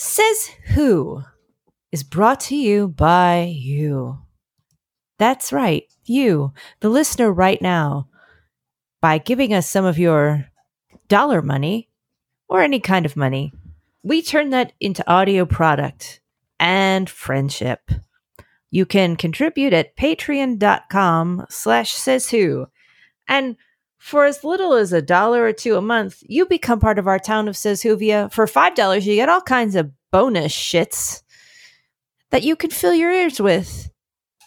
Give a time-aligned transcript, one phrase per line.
[0.00, 1.24] Says Who
[1.90, 4.20] is brought to you by you.
[5.18, 8.06] That's right, you, the listener right now,
[9.02, 10.46] by giving us some of your
[11.08, 11.88] dollar money
[12.48, 13.52] or any kind of money.
[14.04, 16.20] We turn that into audio product
[16.60, 17.90] and friendship.
[18.70, 22.68] You can contribute at patreon.com slash says who.
[23.26, 23.56] And
[23.98, 27.18] for as little as a dollar or two a month, you become part of our
[27.18, 28.32] town of Says Whovia.
[28.32, 31.22] For $5, you get all kinds of bonus shits
[32.30, 33.90] that you can fill your ears with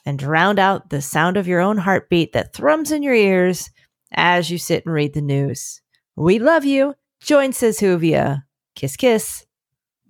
[0.05, 3.69] and drown out the sound of your own heartbeat that thrums in your ears
[4.13, 5.81] as you sit and read the news.
[6.15, 6.95] We love you.
[7.21, 8.43] Join Says Whovia.
[8.75, 9.45] Kiss, kiss.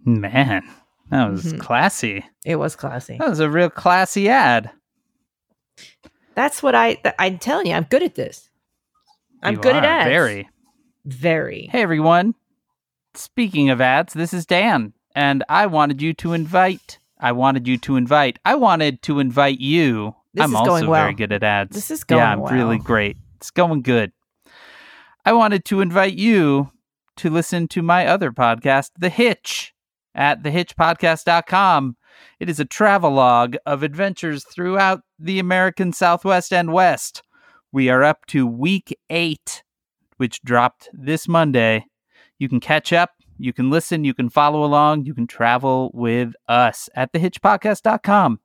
[0.05, 0.63] Man,
[1.09, 1.59] that was Mhm.
[1.59, 2.25] classy.
[2.45, 3.17] It was classy.
[3.17, 4.71] That was a real classy ad.
[6.35, 8.49] That's what I, th- I'm telling you, I'm good at this.
[9.41, 10.09] I'm You good at ads.
[10.09, 10.49] Very.
[11.05, 11.67] Very.
[11.71, 12.35] Hey everyone.
[13.15, 16.99] Speaking of ads, this is Dan, and I wanted you to invite.
[17.19, 18.39] I wanted you to invite.
[18.45, 20.15] I wanted to invite you.
[20.33, 21.01] This I'm also well.
[21.01, 21.75] very good at ads.
[21.75, 22.53] This is going yeah, I'm well.
[22.53, 23.17] really great.
[23.37, 24.11] It's going good.
[25.25, 26.71] I wanted to invite you
[27.17, 29.73] to listen to my other podcast, The Hitch,
[30.15, 31.97] at thehitchpodcast.com.
[32.39, 37.23] It is a travelogue of adventures throughout the American Southwest and West.
[37.73, 39.63] We are up to week eight,
[40.17, 41.85] which dropped this Monday.
[42.37, 46.33] You can catch up, you can listen, you can follow along, you can travel with
[46.49, 48.39] us at thehitchpodcast.com.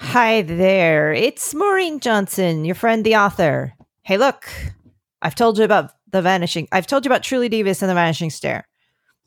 [0.00, 1.12] Hi there.
[1.12, 3.74] It's Maureen Johnson, your friend, the author.
[4.02, 4.48] Hey, look,
[5.22, 6.66] I've told you about the vanishing.
[6.72, 8.66] I've told you about Truly Devious and the Vanishing Stair.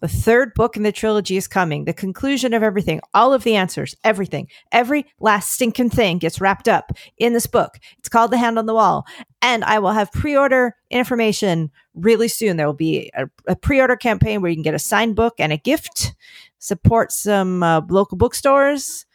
[0.01, 1.85] The third book in the trilogy is coming.
[1.85, 6.67] The conclusion of everything, all of the answers, everything, every last stinking thing gets wrapped
[6.67, 7.77] up in this book.
[7.99, 9.05] It's called The Hand on the Wall.
[9.43, 12.57] And I will have pre order information really soon.
[12.57, 15.35] There will be a, a pre order campaign where you can get a signed book
[15.37, 16.15] and a gift,
[16.57, 19.05] support some uh, local bookstores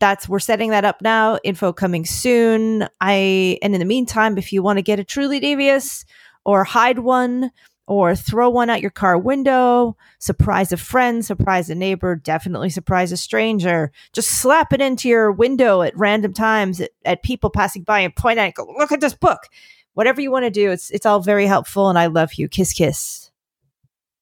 [0.00, 4.50] that's we're setting that up now info coming soon i and in the meantime if
[4.50, 6.06] you want to get a truly devious
[6.44, 7.50] or hide one
[7.90, 13.10] or throw one out your car window surprise a friend surprise a neighbor definitely surprise
[13.10, 17.82] a stranger just slap it into your window at random times at, at people passing
[17.82, 19.40] by and point at it go look at this book
[19.94, 22.72] whatever you want to do it's it's all very helpful and i love you kiss
[22.72, 23.30] kiss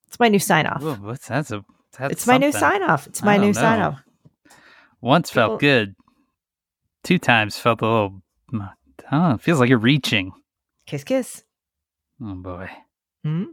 [0.06, 1.62] it's my new sign off what's that's a
[1.98, 4.00] that's it's my new sign off it's my new sign off
[5.02, 5.94] Once People- felt good.
[7.04, 8.22] Two times felt a little.
[9.10, 10.32] It feels like you're reaching.
[10.86, 11.44] kiss kiss
[12.20, 12.68] Oh boy.
[13.24, 13.44] hmm?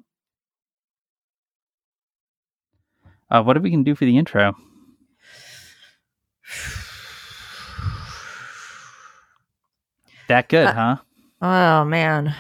[3.30, 4.54] Uh, what are we gonna do for the intro?
[10.28, 10.98] That good, Uh,
[11.42, 12.36] oh man?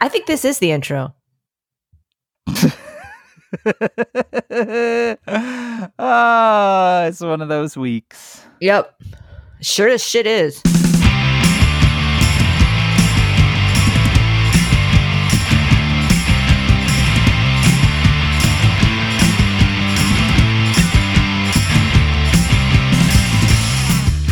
[0.00, 1.14] I think this is the intro.
[5.98, 8.42] Ah, it's one of those weeks.
[8.60, 9.00] Yep.
[9.60, 10.60] Sure as shit is.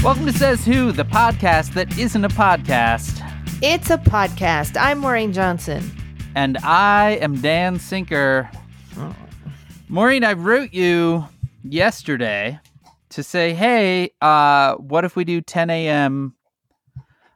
[0.02, 3.24] Welcome to Says Who, the podcast that isn't a podcast.
[3.62, 4.76] It's a podcast.
[4.76, 5.88] I'm Maureen Johnson.
[6.34, 8.50] And I am Dan Sinker.
[9.88, 11.24] Maureen, I wrote you
[11.62, 12.58] yesterday
[13.10, 16.34] to say, hey, uh, what if we do 10 a.m.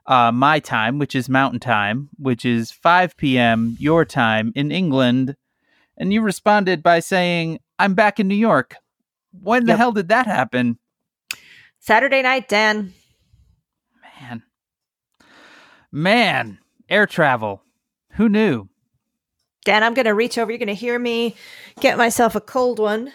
[0.07, 3.77] Uh, my time, which is mountain time, which is 5 p.m.
[3.79, 5.37] your time in England?
[5.97, 8.75] And you responded by saying, I'm back in New York.
[9.31, 10.81] When the hell did that happen?
[11.87, 12.93] Saturday night, Dan.
[14.21, 14.43] Man.
[15.93, 16.59] Man,
[16.89, 17.63] air travel.
[18.15, 18.69] Who knew?
[19.65, 20.51] Dan, I'm going to reach over.
[20.51, 21.37] You're going to hear me
[21.79, 23.13] get myself a cold one.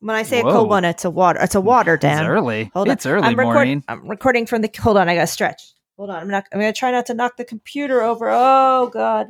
[0.00, 1.38] When I say a cold one, it's a water.
[1.40, 2.24] It's a water, Dan.
[2.24, 2.72] It's early.
[2.74, 2.92] Hold on.
[2.92, 3.84] it's early, I'm, record- Maureen.
[3.86, 4.70] I'm recording from the.
[4.80, 5.62] Hold on, I got to stretch.
[5.96, 6.22] Hold on.
[6.22, 6.44] I'm not.
[6.52, 8.28] I'm going to try not to knock the computer over.
[8.28, 9.28] Oh God,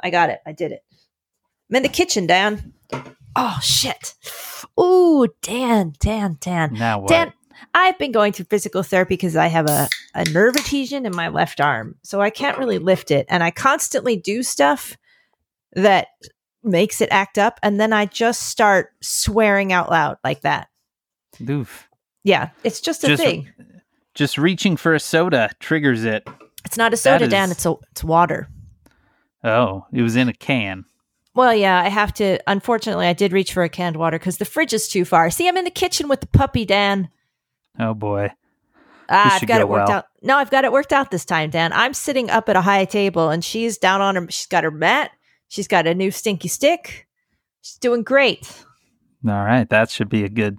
[0.00, 0.38] I got it.
[0.46, 0.84] I did it.
[1.68, 2.72] I'm in the kitchen, Dan.
[3.34, 4.14] Oh shit.
[4.80, 6.74] Ooh, Dan, Dan, Dan.
[6.74, 7.08] Now what?
[7.08, 7.32] Dan,
[7.74, 11.28] I've been going to physical therapy because I have a, a nerve adhesion in my
[11.28, 11.96] left arm.
[12.02, 13.26] So I can't really lift it.
[13.28, 14.96] And I constantly do stuff
[15.72, 16.08] that
[16.62, 17.58] makes it act up.
[17.62, 20.68] And then I just start swearing out loud like that.
[21.48, 21.88] Oof.
[22.24, 23.48] Yeah, it's just a Just- thing.
[24.14, 26.26] Just reaching for a soda triggers it.
[26.64, 27.50] It's not a soda, is- Dan.
[27.50, 28.48] It's a it's water.
[29.44, 30.86] Oh, it was in a can.
[31.34, 32.38] Well, yeah, I have to.
[32.46, 35.28] Unfortunately, I did reach for a canned water because the fridge is too far.
[35.30, 37.10] See, I'm in the kitchen with the puppy, Dan.
[37.78, 38.30] Oh boy.
[39.08, 39.98] Ah, I've got go it worked well.
[39.98, 40.04] out.
[40.22, 41.72] No, I've got it worked out this time, Dan.
[41.72, 44.26] I'm sitting up at a high table and she's down on her.
[44.30, 45.12] She's got her mat.
[45.48, 47.06] She's got a new stinky stick.
[47.62, 48.64] She's doing great.
[49.26, 50.58] All right, that should be a good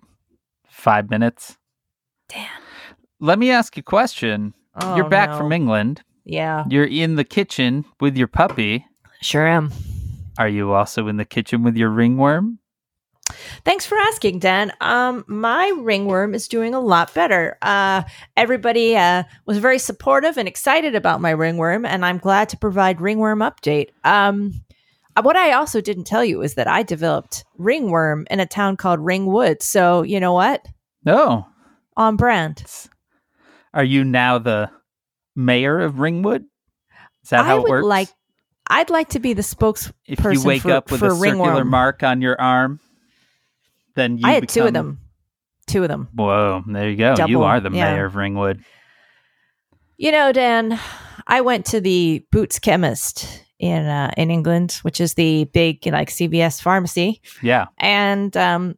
[0.70, 1.58] five minutes.
[2.30, 2.48] Dan.
[3.20, 4.54] Let me ask you a question.
[4.80, 5.38] Oh, You're back no.
[5.40, 6.04] from England.
[6.24, 8.86] Yeah, You're in the kitchen with your puppy.
[9.22, 9.72] sure am.
[10.38, 12.60] Are you also in the kitchen with your ringworm?
[13.66, 14.72] Thanks for asking, Dan.
[14.82, 17.58] Um, my ringworm is doing a lot better.
[17.62, 18.04] Uh,
[18.36, 23.02] everybody uh, was very supportive and excited about my ringworm, and I'm glad to provide
[23.02, 23.90] ringworm update.
[24.04, 24.54] Um,
[25.16, 28.78] uh, what I also didn't tell you is that I developed ringworm in a town
[28.78, 29.62] called Ringwood.
[29.62, 30.66] So you know what?
[31.06, 31.46] Oh,
[31.98, 32.64] On brand.
[33.74, 34.70] are you now the
[35.36, 36.44] mayor of Ringwood?
[37.24, 37.86] Is that how I it would works?
[37.86, 38.10] like.
[38.70, 39.94] I'd like to be the spokesperson.
[40.06, 41.70] if you wake for- up with a circular ringworm.
[41.70, 42.82] mark on your arm,
[43.98, 45.00] then you I had two of them.
[45.68, 46.08] Two of them.
[46.14, 47.16] Whoa, there you go.
[47.28, 47.94] you are the yeah.
[47.94, 48.64] mayor of Ringwood.
[49.98, 50.80] You know, Dan,
[51.28, 56.10] I went to the Boots Chemist in uh, in England, which is the big like
[56.10, 57.66] CVS pharmacy, Yeah.
[57.80, 58.76] and um,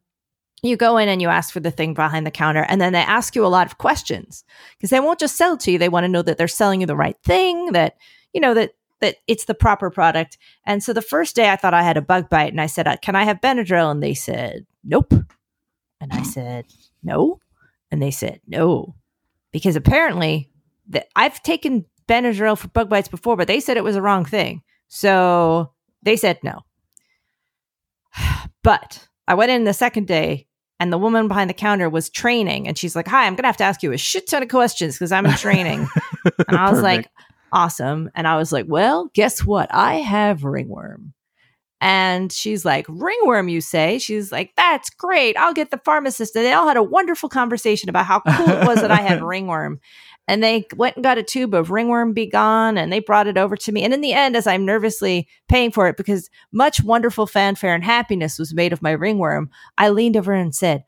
[0.62, 3.00] you go in and you ask for the thing behind the counter, and then they
[3.00, 4.42] ask you a lot of questions
[4.76, 6.80] because they won't just sell it to you; they want to know that they're selling
[6.80, 7.96] you the right thing, that
[8.32, 10.38] you know that that it's the proper product.
[10.64, 12.88] And so the first day, I thought I had a bug bite, and I said,
[12.88, 15.14] uh, "Can I have Benadryl?" And they said, "Nope."
[16.00, 16.66] And I said,
[17.02, 17.40] "No,"
[17.90, 18.94] and they said, "No,"
[19.52, 20.50] because apparently
[20.88, 24.24] that I've taken Benadryl for bug bites before, but they said it was the wrong
[24.24, 24.62] thing.
[24.88, 25.72] So
[26.02, 26.60] they said no.
[28.62, 30.46] But I went in the second day
[30.78, 33.48] and the woman behind the counter was training and she's like, Hi, I'm going to
[33.48, 35.88] have to ask you a shit ton of questions because I'm in training.
[36.48, 37.08] and I was like,
[37.52, 38.10] Awesome.
[38.14, 39.72] And I was like, Well, guess what?
[39.72, 41.14] I have ringworm.
[41.80, 43.98] And she's like, Ringworm, you say?
[43.98, 45.36] She's like, That's great.
[45.36, 46.36] I'll get the pharmacist.
[46.36, 49.22] And they all had a wonderful conversation about how cool it was that I had
[49.24, 49.80] ringworm.
[50.28, 53.36] And they went and got a tube of ringworm be gone and they brought it
[53.36, 53.82] over to me.
[53.82, 57.82] And in the end, as I'm nervously paying for it, because much wonderful fanfare and
[57.82, 60.84] happiness was made of my ringworm, I leaned over and said,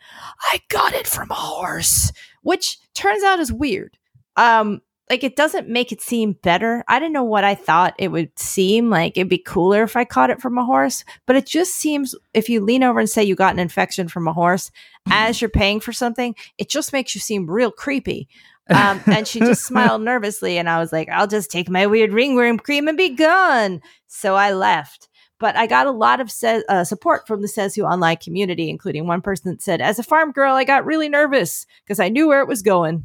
[0.53, 2.13] I got it from a horse,
[2.43, 3.97] which turns out is weird.
[4.37, 4.81] Um,
[5.13, 6.83] like it doesn't make it seem better.
[6.89, 9.19] I didn't know what I thought it would seem like.
[9.19, 12.49] It'd be cooler if I caught it from a horse, but it just seems if
[12.49, 14.71] you lean over and say you got an infection from a horse
[15.11, 18.27] as you're paying for something, it just makes you seem real creepy.
[18.71, 22.15] Um, and she just smiled nervously, and I was like, "I'll just take my weird
[22.15, 25.11] ringworm cream and be gone." So I left.
[25.39, 28.71] But I got a lot of se- uh, support from the Says Who online community,
[28.71, 32.09] including one person that said, "As a farm girl, I got really nervous because I
[32.09, 33.05] knew where it was going."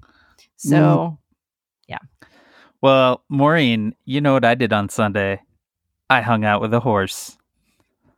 [0.55, 1.17] So
[2.81, 5.41] Well, Maureen, you know what I did on Sunday?
[6.09, 7.37] I hung out with a horse.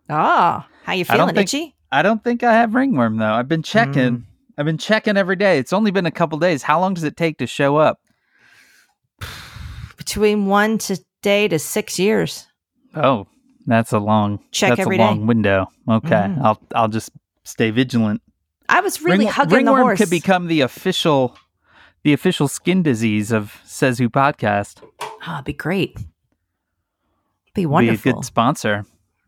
[0.10, 1.76] Ah, how you I feeling, think- Itchy?
[1.92, 3.32] I don't think I have ringworm though.
[3.34, 4.18] I've been checking.
[4.20, 4.24] Mm.
[4.58, 5.58] I've been checking every day.
[5.58, 6.62] It's only been a couple days.
[6.62, 8.00] How long does it take to show up?
[9.98, 12.46] Between one to day to six years.
[12.96, 13.28] Oh,
[13.66, 15.04] that's a long Check that's every a day.
[15.06, 15.70] long window.
[15.90, 16.10] Okay.
[16.10, 16.42] Mm.
[16.44, 17.12] I'll I'll just
[17.44, 18.22] stay vigilant.
[18.68, 20.00] I was really Ring- hugging ringworm the horse.
[20.00, 21.36] could become the official
[22.04, 24.82] the official skin disease of Says Who podcast.
[25.02, 25.98] oh, it'd be great.
[27.54, 28.04] Be wonderful.
[28.04, 28.86] Be a good sponsor.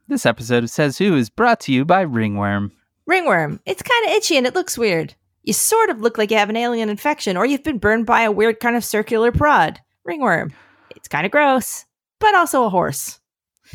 [0.07, 2.71] This episode of Says Who is brought to you by Ringworm.
[3.05, 3.59] Ringworm.
[3.65, 5.15] It's kind of itchy and it looks weird.
[5.43, 8.21] You sort of look like you have an alien infection or you've been burned by
[8.21, 9.79] a weird kind of circular prod.
[10.03, 10.53] Ringworm.
[10.95, 11.85] It's kind of gross,
[12.19, 13.19] but also a horse.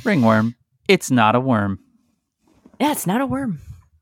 [0.05, 0.55] Ringworm.
[0.88, 1.81] It's not a worm.
[2.81, 3.61] Yeah, it's not a worm.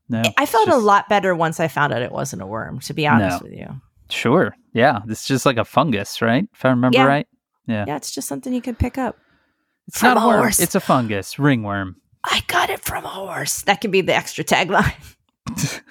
[0.09, 0.21] No.
[0.37, 3.07] I felt a lot better once I found out it wasn't a worm, to be
[3.07, 3.81] honest with you.
[4.09, 4.55] Sure.
[4.73, 4.99] Yeah.
[5.07, 6.47] It's just like a fungus, right?
[6.53, 7.05] If I remember Yeah.
[7.05, 7.27] right.
[7.67, 7.85] Yeah.
[7.87, 9.17] Yeah, it's just something you could pick up.
[9.87, 10.37] It's From not a worm.
[10.41, 10.59] horse.
[10.59, 11.39] It's a fungus.
[11.39, 11.95] Ringworm.
[12.23, 13.61] I got it from a horse.
[13.63, 14.93] That could be the extra tagline.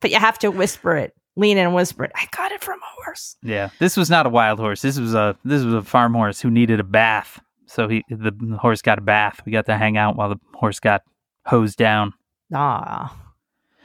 [0.00, 1.14] but you have to whisper it.
[1.36, 2.12] Lean in and whisper it.
[2.14, 3.36] I got it from a horse.
[3.42, 3.70] Yeah.
[3.80, 4.82] This was not a wild horse.
[4.82, 7.40] This was a this was a farm horse who needed a bath.
[7.66, 9.40] So he the horse got a bath.
[9.44, 11.02] We got to hang out while the horse got
[11.44, 12.12] hosed down.
[12.54, 13.14] Ah.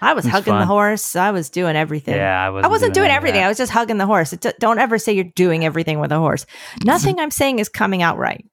[0.01, 1.15] I was was hugging the horse.
[1.15, 2.15] I was doing everything.
[2.15, 3.43] Yeah, I I wasn't, wasn't doing of everything.
[3.43, 4.33] I was just hugging the horse.
[4.33, 6.45] It don't ever say you're doing everything with a horse.
[6.83, 8.45] Nothing I'm saying is coming out right.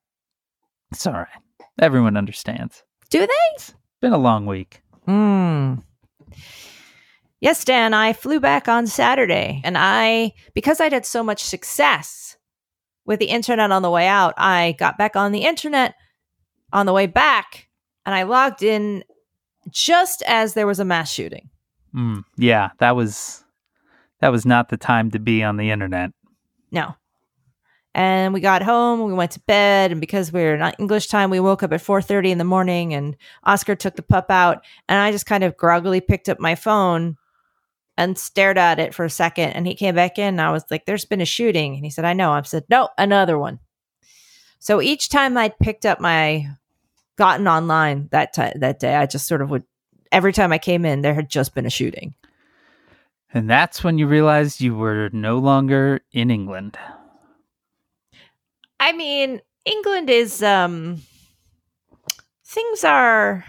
[0.93, 1.27] It's all right.
[1.81, 2.83] Everyone understands.
[3.11, 3.33] Do they?
[3.55, 4.83] It's Been a long week.
[5.07, 5.83] Mm.
[7.41, 12.37] Yes, Dan, I flew back on Saturday and I, because I'd had so much success
[13.05, 15.95] with the internet on the way out, I got back on the internet
[16.73, 17.69] on the way back
[18.05, 19.05] and I logged in
[19.71, 21.51] just as there was a mass shooting.
[21.95, 23.45] Mm, yeah, that was
[24.21, 26.11] that was not the time to be on the internet.
[26.71, 26.95] No.
[27.95, 31.31] And we got home, we went to bed, and because we were not English time,
[31.31, 34.99] we woke up at 4:30 in the morning and Oscar took the pup out, and
[34.99, 37.17] I just kind of groggily picked up my phone
[37.97, 39.51] and stared at it for a second.
[39.53, 40.35] And he came back in.
[40.35, 42.65] And I was like, "There's been a shooting," and he said, "I know." I said,
[42.69, 43.61] "No, another one."
[44.59, 46.47] So each time I picked up my
[47.17, 49.65] gotten online that that day, I just sort of would.
[50.13, 52.15] Every time I came in, there had just been a shooting.
[53.35, 56.79] And that's when you realized you were no longer in England.
[58.79, 61.03] I mean, England is um
[62.45, 63.45] things are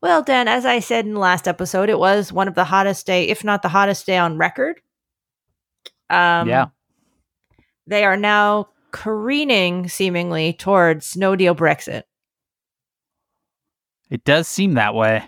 [0.00, 3.04] well, Dan, as I said in the last episode, it was one of the hottest
[3.06, 4.80] day, if not the hottest day on record.
[6.10, 6.66] Um Yeah.
[7.86, 12.02] They are now careening seemingly towards no deal Brexit.
[14.10, 15.24] It does seem that way.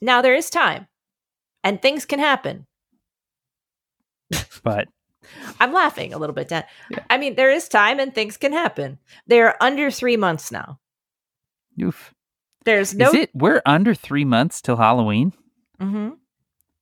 [0.00, 0.86] Now there is time
[1.64, 2.66] and things can happen.
[4.64, 4.88] But
[5.60, 6.64] I'm laughing a little bit, Dan.
[6.90, 7.00] Yeah.
[7.10, 8.98] I mean, there is time and things can happen.
[9.26, 10.78] They're under three months now.
[11.80, 12.14] oof.
[12.64, 15.32] There's no Is it we're under three months till Halloween?
[15.80, 16.12] Mhm.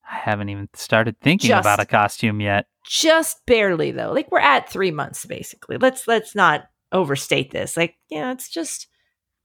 [0.09, 2.67] I haven't even started thinking Just- about a costume yet.
[2.83, 7.95] just barely though like we're at three months basically let's let's not overstate this like
[8.09, 8.87] yeah it's just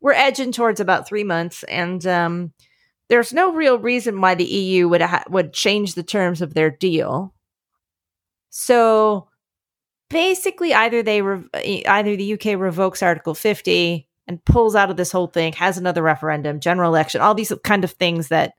[0.01, 2.53] we're edging towards about three months and um
[3.09, 6.71] there's no real reason why the eu would ha- would change the terms of their
[6.71, 7.35] deal
[8.51, 9.29] so
[10.11, 15.13] basically either they rev- either the uk revokes article 50 and pulls out of this
[15.13, 18.55] whole thing has another referendum general election all these kind of things that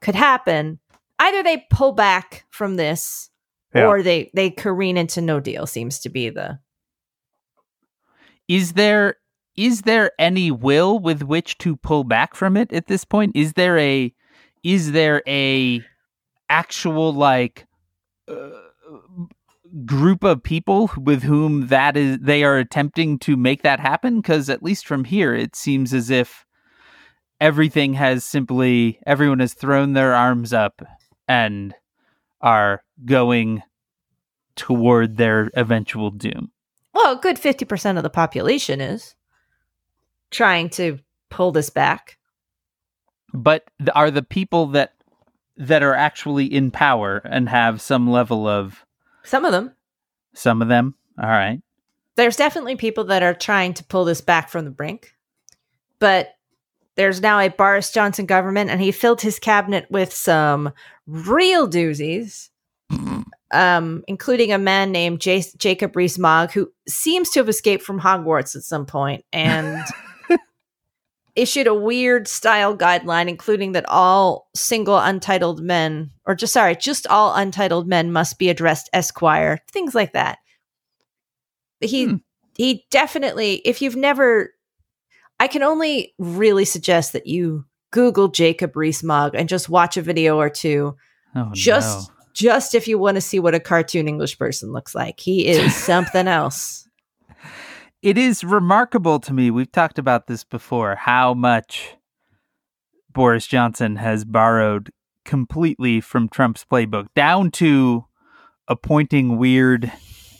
[0.00, 0.78] could happen
[1.18, 3.30] either they pull back from this
[3.74, 3.86] Yeah.
[3.86, 6.58] or they they careen into no deal seems to be the
[8.48, 9.16] Is there
[9.58, 13.32] is there any will with which to pull back from it at this point?
[13.34, 14.14] Is there a
[14.62, 15.82] is there a
[16.48, 17.66] actual like
[18.28, 18.50] uh,
[19.84, 24.48] group of people with whom that is they are attempting to make that happen because
[24.48, 26.46] at least from here it seems as if
[27.40, 30.82] everything has simply everyone has thrown their arms up
[31.26, 31.74] and
[32.40, 33.62] are going
[34.54, 36.52] toward their eventual doom.
[36.94, 39.16] well a good 50% of the population is
[40.30, 40.98] trying to
[41.30, 42.18] pull this back?
[43.32, 44.94] But are the people that
[45.56, 48.84] that are actually in power and have some level of
[49.24, 49.74] some of them.
[50.34, 50.94] Some of them.
[51.20, 51.60] All right.
[52.14, 55.14] There's definitely people that are trying to pull this back from the brink
[55.98, 56.34] but
[56.96, 60.72] there's now a Boris Johnson government and he filled his cabinet with some
[61.06, 62.48] real doozies
[63.50, 68.54] um, including a man named J- Jacob Rees-Mogg, who seems to have escaped from Hogwarts
[68.54, 69.82] at some point and
[71.38, 77.06] issued a weird style guideline, including that all single untitled men, or just sorry, just
[77.06, 80.38] all untitled men must be addressed Esquire, things like that.
[81.80, 82.16] He Hmm.
[82.56, 84.50] he definitely, if you've never,
[85.38, 90.36] I can only really suggest that you Google Jacob Rees-Mogg and just watch a video
[90.38, 90.96] or two
[91.36, 92.14] oh just no.
[92.34, 95.20] just if you want to see what a cartoon English person looks like.
[95.20, 96.87] He is something else.
[98.02, 101.96] It is remarkable to me we've talked about this before how much
[103.12, 104.90] boris johnson has borrowed
[105.24, 108.04] completely from trump's playbook down to
[108.68, 109.90] appointing weird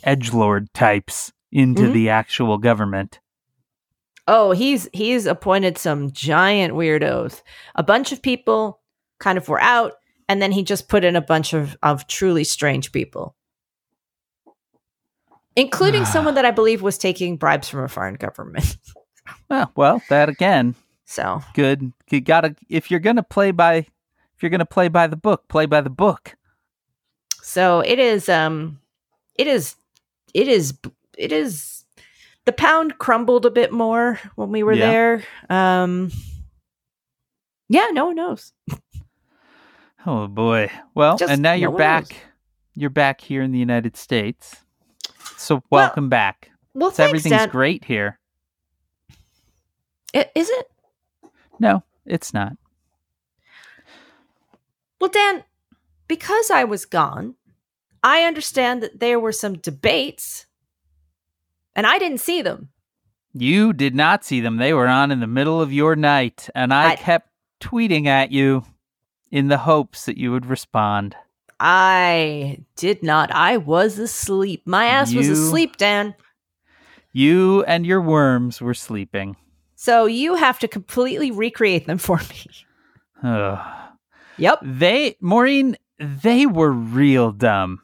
[0.04, 1.92] edge lord types into Mhm.
[1.92, 3.20] the actual government
[4.30, 7.40] Oh, he's he's appointed some giant weirdos.
[7.76, 8.82] A bunch of people
[9.20, 9.94] kind of were out,
[10.28, 13.34] and then he just put in a bunch of of truly strange people,
[15.58, 18.76] including someone that I believe was taking bribes from a foreign government.
[19.50, 20.74] well, well that again
[21.04, 25.16] so good you gotta if you're gonna play by if you're gonna play by the
[25.16, 26.34] book play by the book
[27.42, 28.78] so it is um
[29.34, 29.74] it is
[30.34, 30.74] it is
[31.16, 31.84] it is
[32.46, 34.90] the pound crumbled a bit more when we were Yeah.
[34.90, 36.10] there um
[37.68, 38.52] yeah no one knows
[40.06, 40.70] Oh boy.
[40.94, 42.08] Well, Just and now no you're back.
[42.08, 42.18] knows.
[42.74, 44.56] You're back here in the United States.
[45.38, 46.50] So Well, welcome back.
[46.74, 48.18] well So thanks, everything's great here.
[50.14, 50.66] I- is it
[51.58, 52.52] No, it's not.
[55.00, 55.44] well dan
[56.08, 57.34] because i was gone
[58.02, 60.46] i understand that there were some debates
[61.76, 62.70] and i didn't see them
[63.34, 64.56] You did not see them.
[64.56, 67.28] They were on in the middle of your night, and I, I- kept
[67.60, 68.64] tweeting at you
[69.30, 71.14] in the hopes that you would respond.
[71.60, 76.14] I did not i was asleep my ass was asleep dan
[77.12, 79.36] You and your worms were sleeping.
[79.74, 82.44] so you have to completely recreate them for me
[83.22, 83.58] Ugh.
[84.36, 87.80] yep They, Maureen, they were real dumb.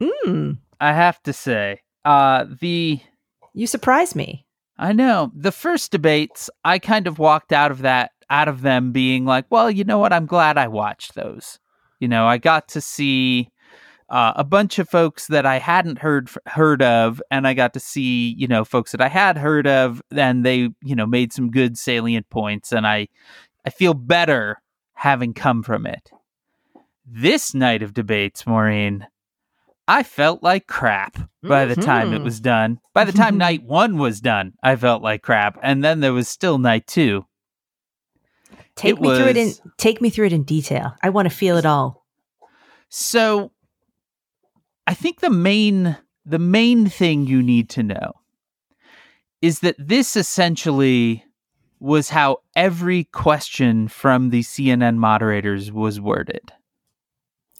[0.00, 1.82] mm, I have to say.
[2.04, 3.00] Uh, the
[3.52, 4.46] you surprised me
[4.78, 5.30] I know.
[5.34, 9.44] The first debates, I kind of walked out of that, out of them being like,
[9.50, 10.10] well, you know what?
[10.14, 11.58] I'm glad I watched those.
[12.00, 13.50] You know, I got to see
[14.08, 17.80] uh, a bunch of folks that I hadn't heard heard of, and I got to
[17.80, 21.50] see you know folks that I had heard of, and they you know made some
[21.50, 23.08] good salient points, and I
[23.64, 24.60] I feel better
[24.94, 26.10] having come from it.
[27.06, 29.06] This night of debates, Maureen,
[29.88, 32.24] I felt like crap by the time it Mhm.
[32.24, 32.78] was done.
[32.94, 36.28] By the time night one was done, I felt like crap, and then there was
[36.28, 37.26] still night two.
[38.80, 40.94] Take It me through it in take me through it in detail.
[41.02, 42.06] I want to feel it all.
[42.88, 43.52] So
[44.86, 48.12] I think the main the main thing you need to know
[49.42, 51.26] is that this essentially
[51.78, 56.50] was how every question from the CNN moderators was worded.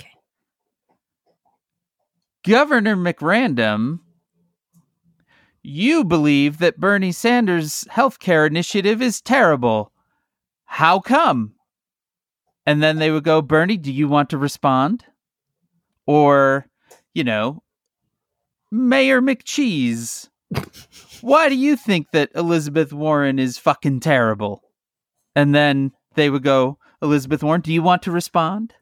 [0.01, 0.13] Okay.
[2.45, 4.01] Governor McRandom,
[5.63, 9.93] you believe that Bernie Sanders' healthcare initiative is terrible.
[10.73, 11.55] How come?
[12.65, 15.05] And then they would go, Bernie, do you want to respond?
[16.07, 16.67] Or,
[17.13, 17.65] you know,
[18.71, 20.29] Mayor McCheese,
[21.23, 24.63] why do you think that Elizabeth Warren is fucking terrible?
[25.35, 28.73] And then they would go, Elizabeth Warren, do you want to respond?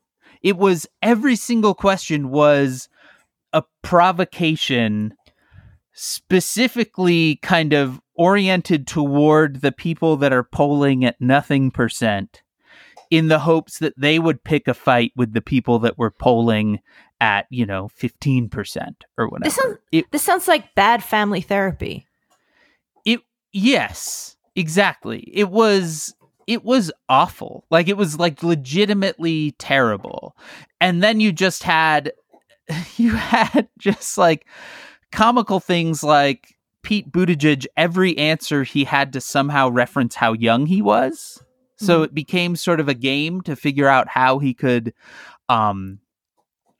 [0.43, 2.91] It was every single question was
[3.55, 5.15] a provocation
[5.99, 12.43] specifically kind of oriented toward the people that are polling at nothing percent
[13.11, 16.79] in the hopes that they would pick a fight with the people that were polling
[17.21, 19.45] at, you know, 15% or whatever.
[19.45, 22.07] This sounds it, this sounds like bad family therapy.
[23.05, 23.21] it
[23.53, 25.29] yes, exactly.
[25.33, 26.15] It was
[26.47, 27.65] it was awful.
[27.71, 30.37] Like it was like legitimately terrible.
[30.81, 32.13] And then you just had
[32.97, 34.47] you had just like
[35.13, 40.81] comical things like Pete Buttigieg every answer he had to somehow reference how young he
[40.83, 41.43] was.
[41.77, 42.05] So Mhm.
[42.05, 44.93] it became sort of a game to figure out how he could
[45.49, 45.99] um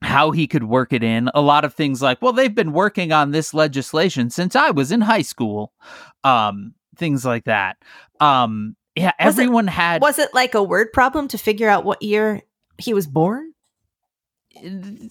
[0.01, 1.29] how he could work it in.
[1.35, 4.93] A lot of things like, well, they've been working on this legislation since I was
[4.93, 5.73] in high school.
[6.23, 7.79] Um, things like that.
[8.21, 11.85] Um, yeah, Was it- everyone had Was it like a word problem to figure out
[11.85, 12.43] what year
[12.79, 13.55] he was born?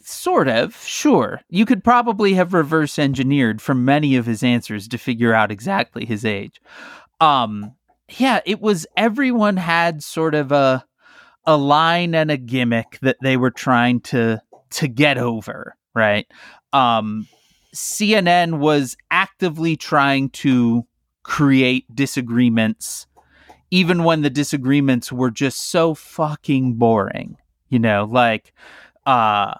[0.03, 1.41] Sort of sure.
[1.49, 6.05] You could probably have reverse engineered from many of his answers to figure out exactly
[6.05, 6.61] his age.
[7.19, 7.73] Um,
[8.17, 10.85] yeah, it was everyone had sort of a
[11.45, 16.27] a line and a gimmick that they were trying to to get over, right?
[16.73, 17.27] Um,
[17.73, 20.85] CNN was actively trying to
[21.23, 23.07] create disagreements,
[23.71, 27.37] even when the disagreements were just so fucking boring.
[27.69, 28.53] You know, like
[29.07, 29.55] uh,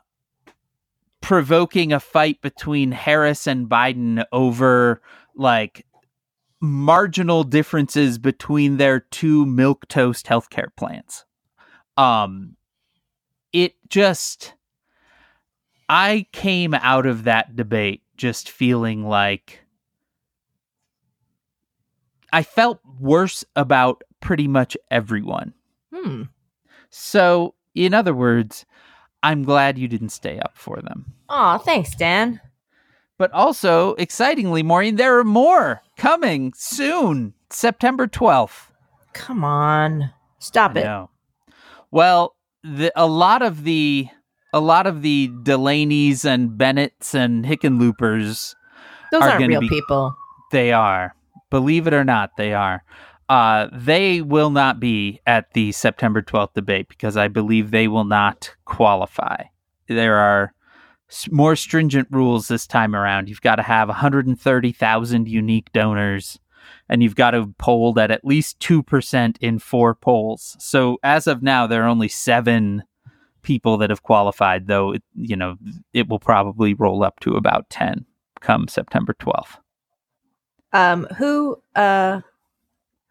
[1.21, 5.01] provoking a fight between Harris and Biden over
[5.35, 5.85] like
[6.59, 11.25] marginal differences between their two milk toast healthcare plans.
[11.95, 12.57] Um,
[13.53, 14.53] it just,
[15.87, 19.61] I came out of that debate just feeling like
[22.33, 25.53] I felt worse about pretty much everyone.
[25.93, 26.23] Hmm.
[26.89, 28.65] So, in other words,
[29.23, 31.13] I'm glad you didn't stay up for them.
[31.29, 32.39] Aw, thanks, Dan.
[33.17, 38.67] But also, excitingly, Maureen, there are more coming soon, September 12th.
[39.13, 40.11] Come on.
[40.39, 40.85] Stop it.
[41.89, 44.07] Well, the, a lot of the
[44.53, 48.55] a lot of the Delaney's and Bennett's and Hickenloopers,
[49.11, 50.15] Those are aren't real be- people.
[50.51, 51.15] they are,
[51.49, 52.83] believe it or not, they are.
[53.29, 58.05] Uh, they will not be at the September 12th debate because I believe they will
[58.05, 59.43] not qualify.
[59.87, 60.53] There are
[61.29, 63.27] more stringent rules this time around.
[63.27, 66.39] You've got to have 130,000 unique donors
[66.89, 70.55] and you've got to poll at at least 2% in four polls.
[70.59, 72.83] So as of now, there are only seven
[73.41, 75.55] people that have qualified, though, it, you know,
[75.93, 78.05] it will probably roll up to about 10
[78.39, 79.57] come September 12th.
[80.73, 82.21] Um, who uh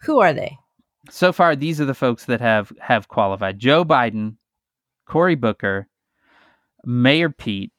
[0.02, 0.56] who are they?
[1.10, 4.36] so far these are the folks that have have qualified joe biden
[5.06, 5.86] cory booker
[6.84, 7.72] mayor pete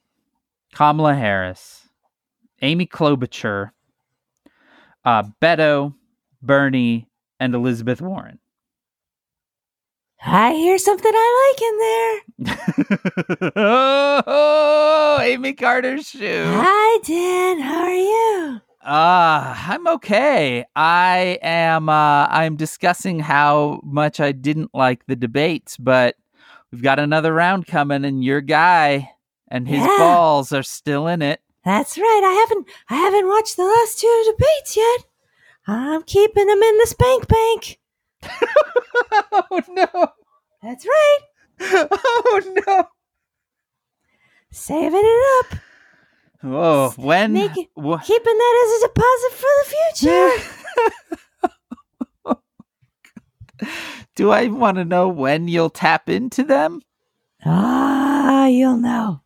[0.73, 1.88] kamala harris
[2.62, 3.71] amy klobuchar
[5.06, 5.93] uh, beto
[6.41, 8.39] bernie and elizabeth warren
[10.19, 11.53] I hear something I
[12.39, 13.51] like in there.
[13.56, 17.60] oh, amy carter's shoe Hi, Dan.
[17.60, 18.62] How are you?
[18.88, 20.63] Uh, I'm okay.
[20.73, 26.15] I am uh I'm discussing how much I didn't like the debates, but
[26.71, 29.12] we've got another round coming and your guy
[29.50, 29.97] and his Yeah.
[29.97, 31.41] balls are still in it.
[31.65, 32.21] That's right.
[32.23, 35.04] I haven't I haven't watched the last two debates yet.
[35.67, 37.80] I'm keeping them in the spank bank.
[39.34, 40.08] oh no.
[40.63, 41.19] That's right.
[41.91, 42.88] Oh no.
[44.52, 45.60] Saving it up.
[46.41, 49.65] Whoa, when Make it- wha- Keeping that as a deposit for the
[52.36, 53.67] future.
[54.15, 56.82] do I want to know when you'll tap into them?
[57.45, 59.21] ah, you'll know.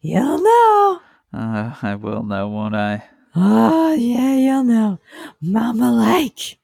[0.00, 1.00] You'll know.
[1.32, 3.04] Uh, I will know, won't I?
[3.36, 4.98] Oh, yeah, you'll know.
[5.40, 6.58] Mama like.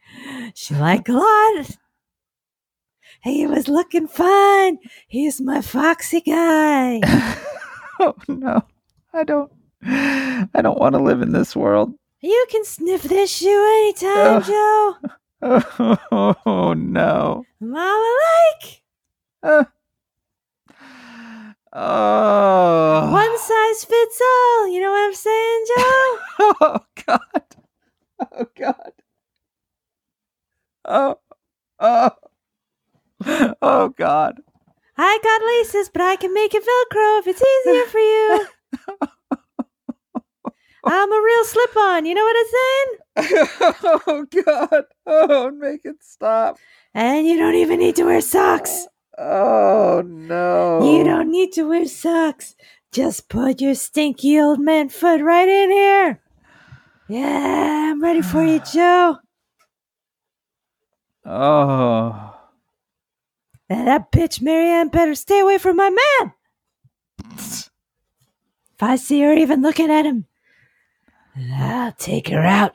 [0.55, 1.77] She like a lot.
[3.23, 4.79] He was looking fine.
[5.09, 7.01] He's my foxy guy.
[8.01, 8.63] oh no,
[9.15, 9.51] I don't.
[9.87, 11.95] I don't want to live in this world.
[12.21, 14.45] you can sniff this shoe anytime, Ugh.
[14.45, 14.97] Joe.
[16.51, 17.45] Oh no.
[17.61, 18.17] Mama
[18.63, 18.83] like.
[19.43, 19.65] Uh,
[21.75, 23.11] oh.
[23.13, 24.69] One size fits all.
[24.69, 26.19] You know what I'm saying, Joe?
[26.61, 27.57] Oh God.
[28.33, 28.93] Oh God.
[30.87, 31.19] Oh.
[31.79, 32.11] Oh.
[33.63, 34.41] Oh God.
[34.97, 38.47] I got laces, but I can make it Velcro if it's easier for you.
[40.87, 42.07] I'm a real slip on.
[42.07, 43.49] You know what I'm saying?
[44.07, 44.85] oh God.
[45.07, 46.59] Oh, make it stop.
[46.95, 48.87] And you don't even need to wear socks.
[49.19, 50.97] Oh no.
[50.97, 52.55] You don't need to wear socks.
[52.93, 56.21] Just put your stinky old man foot right in here.
[57.09, 59.19] Yeah, I'm ready for you, Joe.
[61.25, 62.37] Oh.
[63.69, 66.33] And that bitch Marianne better stay away from my man.
[68.85, 70.27] If I see her even looking at him,
[71.57, 72.73] I'll take her out.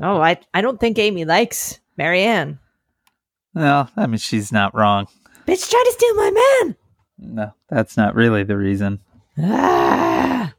[0.00, 2.60] Oh, I I don't think Amy likes Marianne.
[3.54, 5.08] No, I mean, she's not wrong.
[5.48, 6.30] Bitch tried to steal my
[6.62, 6.76] man.
[7.18, 9.00] No, that's not really the reason.
[9.36, 10.54] Ah.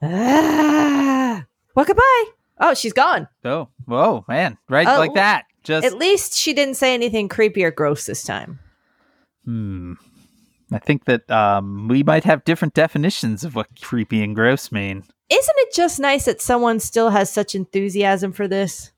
[0.00, 1.44] Ah.
[1.74, 2.24] Well, goodbye.
[2.60, 3.26] Oh, she's gone.
[3.44, 4.58] Oh, whoa, man.
[4.68, 5.44] Right Oh, like that.
[5.64, 8.60] Just, At least she didn't say anything creepy or gross this time.
[9.44, 9.94] hmm.
[10.72, 15.04] I think that um, we might have different definitions of what creepy and gross mean.
[15.28, 18.92] Isn't it just nice that someone still has such enthusiasm for this?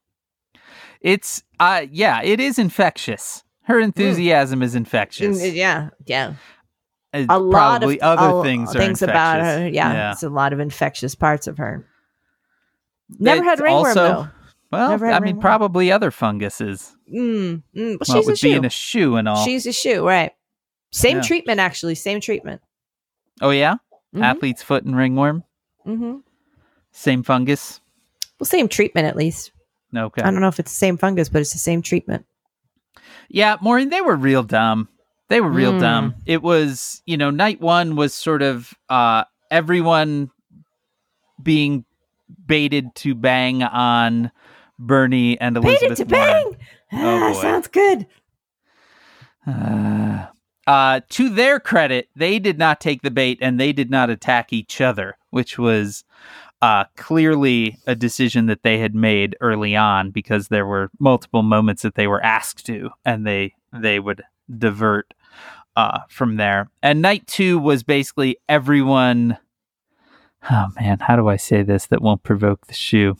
[1.00, 3.42] It's, uh, yeah, it is infectious.
[3.62, 5.40] Her enthusiasm is infectious.
[5.42, 6.34] Mm, Yeah, yeah.
[7.14, 9.68] Uh, A lot Probably of other a- things are things about her.
[9.68, 10.12] Yeah, yeah.
[10.12, 11.86] it's a lot of infectious parts of her.
[13.18, 14.28] Never had It's ringworm also- though.
[14.70, 15.40] Well, had I mean, ringworm.
[15.42, 16.96] probably other funguses.
[17.14, 18.48] Mm, mm, well, Well, she's a shoe.
[18.48, 19.44] being a shoe and all.
[19.44, 20.32] She's a shoe, right?
[20.92, 21.22] Same Yeah.
[21.22, 21.94] treatment, actually.
[21.94, 22.60] Same treatment.
[23.40, 23.76] oh, yeah?
[24.14, 25.42] Mhm, Athlete's foot and ringworm?
[25.86, 26.18] Mm-hmm.
[26.92, 27.80] Same fungus?
[28.38, 29.52] Well, same treatment at least.
[29.96, 30.22] Okay.
[30.22, 32.24] I don't know if it's the same fungus, but it's the same treatment.
[33.28, 34.88] Yeah, Maureen, they were real dumb.
[35.28, 35.80] They were real Mm.
[35.80, 36.14] dumb.
[36.26, 40.30] It was, you know, night one was sort of uh everyone
[41.42, 41.84] being
[42.46, 44.30] baited to bang on
[44.78, 46.32] Bernie and Elizabeth it to Warren.
[46.52, 46.56] bang.
[46.92, 47.40] Ah, Oh, boy.
[47.40, 48.06] sounds good.
[49.46, 50.26] Uh,
[50.66, 54.52] uh, to their credit, they did not take the bait and they did not attack
[54.52, 56.04] each other, which was
[56.60, 61.82] uh, clearly a decision that they had made early on because there were multiple moments
[61.82, 64.22] that they were asked to, and they they would
[64.58, 65.12] divert
[65.74, 66.70] uh, from there.
[66.82, 69.38] And night two was basically everyone.
[70.50, 73.16] Oh man, how do I say this that won't provoke the shoe?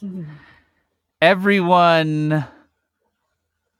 [1.20, 2.46] Everyone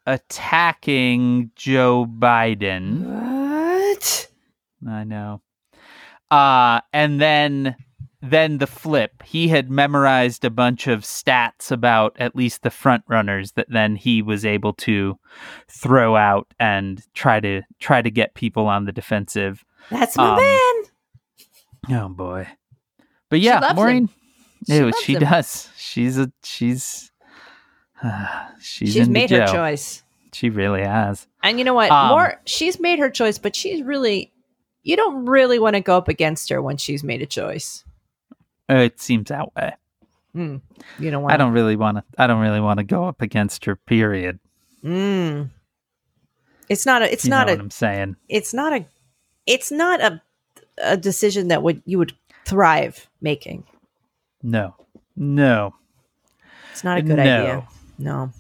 [0.09, 3.05] attacking Joe Biden.
[3.05, 4.29] What?
[4.89, 5.43] I know.
[6.31, 7.77] Uh and then
[8.21, 9.23] then the flip.
[9.23, 13.95] He had memorized a bunch of stats about at least the front runners that then
[13.97, 15.17] he was able to
[15.69, 19.65] throw out and try to try to get people on the defensive.
[19.91, 20.37] That's my Um,
[21.91, 22.03] man.
[22.03, 22.49] Oh boy.
[23.31, 23.77] But yeah, loves him.
[23.77, 24.09] Maureen.
[24.67, 25.21] She Ew, loves she him.
[25.21, 25.69] does.
[25.77, 27.13] She's a she's
[28.61, 30.03] she's, She's made her choice.
[30.33, 31.27] She really has.
[31.43, 31.91] And you know what?
[31.91, 34.33] Um, More she's made her choice, but she's really
[34.83, 37.85] you don't really want to go up against her when she's made a choice.
[38.69, 39.75] It seems that way.
[40.37, 40.61] Mm,
[40.99, 42.05] you don't want I don't really want to.
[42.19, 43.75] I don't really want to go up against her.
[43.77, 44.39] Period.
[44.85, 45.51] Mm.
[46.69, 48.17] It's not a it's you not know a what I'm saying.
[48.29, 48.87] it's not a
[49.47, 50.23] it's not a
[50.83, 52.13] a decision that would you would
[52.45, 53.65] thrive making.
[54.43, 54.75] No,
[55.17, 55.75] no,
[56.71, 57.23] It's not a good no.
[57.23, 57.69] idea.
[57.99, 58.31] No.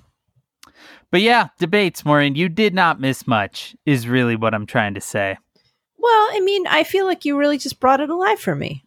[1.10, 2.34] But yeah, debates, Maureen.
[2.34, 3.74] You did not miss much.
[3.86, 5.36] Is really what I'm trying to say.
[5.96, 8.84] Well, I mean, I feel like you really just brought it alive for me.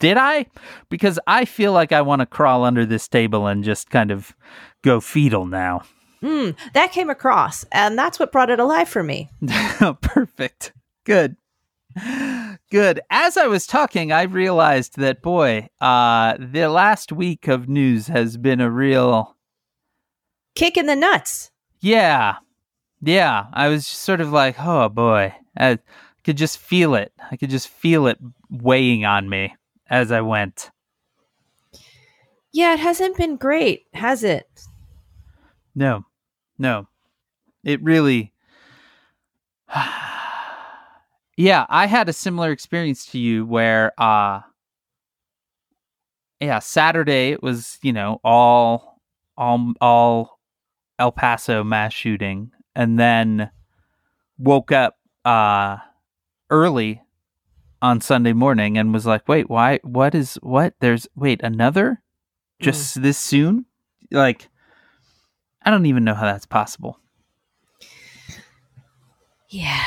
[0.00, 0.46] Did I?
[0.88, 4.34] Because I feel like I want to crawl under this table and just kind of
[4.82, 5.82] go fetal now.
[6.22, 9.28] Mm, that came across, and that's what brought it alive for me.
[10.00, 10.72] Perfect.
[11.04, 11.36] Good.
[12.70, 13.00] Good.
[13.10, 18.36] As I was talking, I realized that boy, uh the last week of news has
[18.36, 19.36] been a real
[20.58, 21.52] Kick in the nuts.
[21.80, 22.38] Yeah.
[23.00, 23.46] Yeah.
[23.52, 25.32] I was just sort of like, oh boy.
[25.56, 25.78] I
[26.24, 27.12] could just feel it.
[27.30, 28.18] I could just feel it
[28.50, 29.54] weighing on me
[29.88, 30.72] as I went.
[32.52, 34.48] Yeah, it hasn't been great, has it?
[35.76, 36.04] No,
[36.58, 36.88] no.
[37.62, 38.32] It really.
[41.36, 44.40] yeah, I had a similar experience to you where, uh,
[46.40, 49.00] yeah, Saturday it was, you know, all,
[49.36, 50.37] all, all
[50.98, 53.50] El Paso mass shooting, and then
[54.38, 55.78] woke up, uh,
[56.50, 57.02] early
[57.80, 60.74] on Sunday morning and was like, wait, why, what is, what?
[60.80, 62.02] There's, wait, another?
[62.60, 63.66] Just this soon?
[64.10, 64.48] Like,
[65.62, 66.98] I don't even know how that's possible.
[69.48, 69.84] Yeah.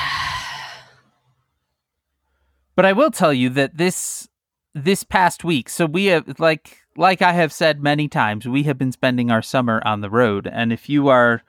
[2.75, 4.29] But I will tell you that this
[4.73, 8.77] this past week, so we have like like I have said many times, we have
[8.77, 10.47] been spending our summer on the road.
[10.51, 11.41] And if you are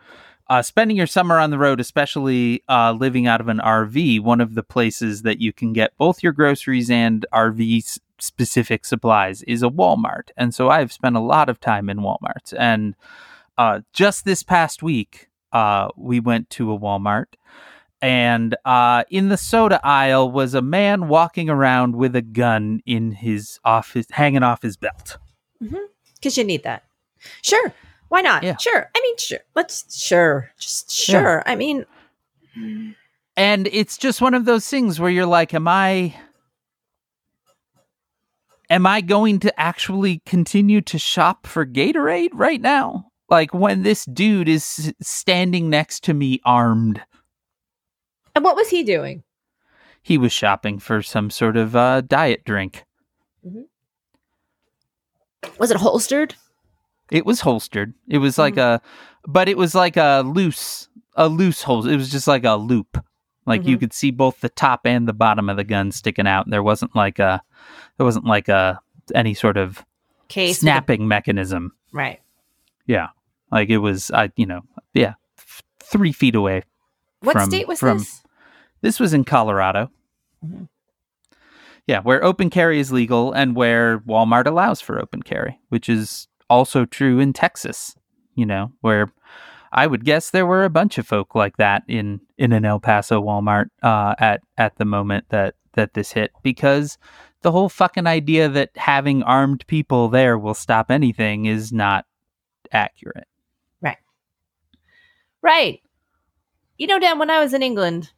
[0.48, 4.40] uh, spending your summer on the road, especially uh, living out of an RV, one
[4.40, 9.62] of the places that you can get both your groceries and RV specific supplies is
[9.62, 10.30] a Walmart.
[10.36, 12.54] And so I've spent a lot of time in Walmarts.
[12.56, 12.94] And
[13.58, 17.34] uh, just this past week, uh, we went to a Walmart
[18.02, 23.12] and uh, in the soda aisle was a man walking around with a gun in
[23.12, 25.18] his office, hanging off his belt.
[25.60, 25.78] Because
[26.22, 26.40] mm-hmm.
[26.40, 26.82] you need that.
[27.42, 27.72] Sure.
[28.08, 28.42] Why not?
[28.42, 28.56] Yeah.
[28.56, 28.90] Sure.
[28.94, 29.38] I mean, sure.
[29.54, 30.50] Let's, sure.
[30.58, 31.42] Just sure.
[31.46, 31.52] Yeah.
[31.52, 31.86] I mean,
[33.36, 36.14] and it's just one of those things where you're like, am I.
[38.70, 43.10] Am I going to actually continue to shop for Gatorade right now?
[43.28, 47.02] Like when this dude is standing next to me armed
[48.34, 49.22] and what was he doing?
[50.02, 52.84] He was shopping for some sort of uh, diet drink.
[53.46, 53.62] Mm-hmm.
[55.58, 56.34] Was it holstered?
[57.10, 57.94] It was holstered.
[58.08, 58.82] It was like mm-hmm.
[58.82, 61.90] a, but it was like a loose, a loose holster.
[61.90, 63.04] It was just like a loop.
[63.44, 63.70] Like mm-hmm.
[63.70, 66.48] you could see both the top and the bottom of the gun sticking out.
[66.48, 67.42] There wasn't like a,
[67.96, 68.80] there wasn't like a
[69.14, 69.84] any sort of
[70.28, 71.72] case snapping a- mechanism.
[71.92, 72.20] Right.
[72.86, 73.08] Yeah.
[73.50, 74.62] Like it was, I you know,
[74.94, 76.62] yeah, f- three feet away.
[77.20, 78.21] What from, state was from, this?
[78.82, 79.90] This was in Colorado.
[80.44, 80.64] Mm-hmm.
[81.86, 86.28] Yeah, where open carry is legal and where Walmart allows for open carry, which is
[86.48, 87.96] also true in Texas,
[88.36, 89.10] you know, where
[89.72, 92.78] I would guess there were a bunch of folk like that in in an El
[92.78, 96.98] Paso Walmart uh, at at the moment that that this hit because
[97.40, 102.04] the whole fucking idea that having armed people there will stop anything is not
[102.70, 103.26] accurate.
[103.80, 103.98] Right.
[105.40, 105.82] Right.
[106.78, 108.12] You know, Dan, when I was in England,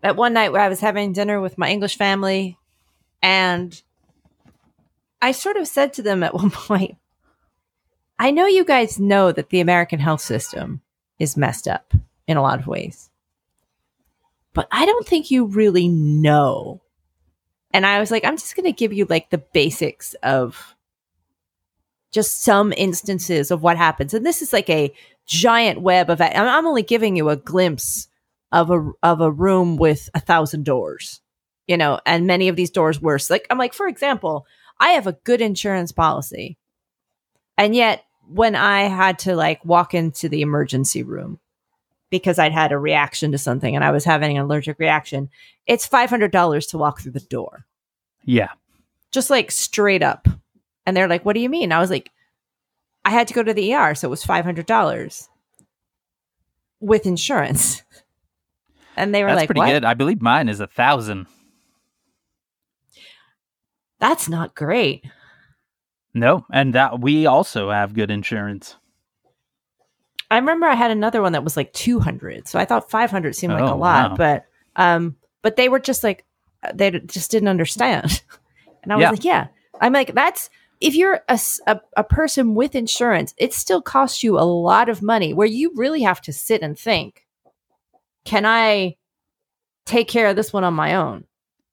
[0.00, 2.56] that one night where I was having dinner with my English family,
[3.22, 3.80] and
[5.20, 6.96] I sort of said to them at one point,
[8.18, 10.80] I know you guys know that the American health system
[11.18, 11.94] is messed up
[12.26, 13.10] in a lot of ways,
[14.54, 16.82] but I don't think you really know.
[17.70, 20.74] And I was like, I'm just going to give you like the basics of
[22.10, 24.14] just some instances of what happens.
[24.14, 24.92] And this is like a
[25.26, 28.07] giant web of, I'm only giving you a glimpse
[28.52, 31.20] of a of a room with a thousand doors
[31.66, 34.46] you know and many of these doors were like i'm like for example
[34.80, 36.56] i have a good insurance policy
[37.56, 41.38] and yet when i had to like walk into the emergency room
[42.10, 45.28] because i'd had a reaction to something and i was having an allergic reaction
[45.68, 47.66] it's $500 to walk through the door.
[48.24, 48.48] Yeah.
[49.12, 50.26] Just like straight up.
[50.86, 51.70] And they're like what do you mean?
[51.70, 52.10] I was like
[53.04, 55.28] i had to go to the er so it was $500
[56.80, 57.82] with insurance
[58.98, 59.70] and they were That's like, pretty what?
[59.70, 59.84] good.
[59.84, 61.26] I believe mine is a thousand.
[64.00, 65.04] That's not great.
[66.14, 68.76] No, and that we also have good insurance.
[70.30, 72.46] I remember I had another one that was like 200.
[72.48, 74.16] So I thought 500 seemed like Oh, a lot, wow.
[74.16, 76.24] but um but they were just like
[76.74, 78.22] they just didn't understand.
[78.82, 79.10] and I was Yeah.
[79.10, 79.46] like, yeah.
[79.80, 81.38] I'm like that's if you're a
[81.96, 86.02] a person with insurance, it still costs you a lot of money where you really
[86.02, 87.26] have to sit and think,
[88.28, 88.96] can I
[89.86, 91.24] take care of this one on my own?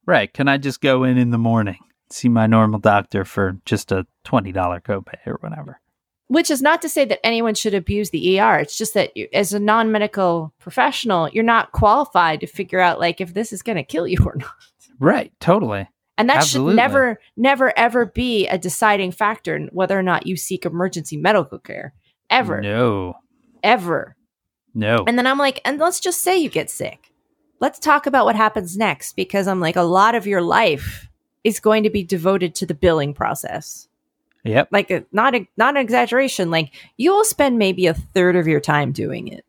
[0.06, 0.34] Right.
[0.34, 4.08] Can I just go in in the morning, see my normal doctor for just a
[4.26, 5.82] $20 copay or whatever?
[6.28, 8.58] Which is not to say that anyone should abuse the ER.
[8.58, 13.02] It's just that you, as a non medical professional, you're not qualified to figure out
[13.02, 14.50] like if this is going to kill you or not.
[14.98, 15.34] Right.
[15.41, 15.89] Totally.
[16.18, 16.72] And that Absolutely.
[16.72, 21.18] should never, never, ever be a deciding factor in whether or not you seek emergency
[21.18, 21.94] medical care.
[22.30, 22.62] Ever.
[22.62, 23.15] No.
[23.62, 24.14] Ever.
[24.76, 25.04] No.
[25.08, 27.12] And then I'm like, and let's just say you get sick.
[27.62, 31.08] Let's talk about what happens next because I'm like, a lot of your life
[31.46, 33.88] is going to be devoted to the billing process.
[34.44, 34.68] Yep.
[34.72, 36.52] Like, a, not a, not an exaggeration.
[36.52, 39.46] Like, you will spend maybe a third of your time doing it.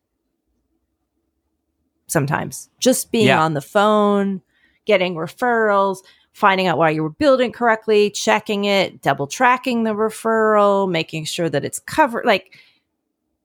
[2.09, 2.71] sometimes.
[2.79, 3.43] Just being Yeah.
[3.43, 4.41] on the phone,
[4.85, 5.99] getting referrals,
[6.33, 11.49] finding out why you were building correctly, checking it, double tracking the referral, making sure
[11.49, 12.25] that it's covered.
[12.25, 12.57] Like,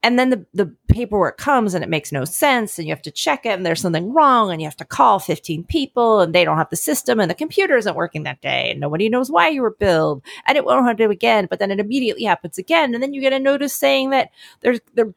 [0.03, 3.11] and then the, the paperwork comes and it makes no sense and you have to
[3.11, 6.43] check it and there's something wrong and you have to call 15 people and they
[6.43, 9.47] don't have the system and the computer isn't working that day and nobody knows why
[9.47, 11.47] you were billed and it won't happen again.
[11.49, 12.93] But then it immediately happens again.
[12.93, 15.13] And then you get a notice saying that there's the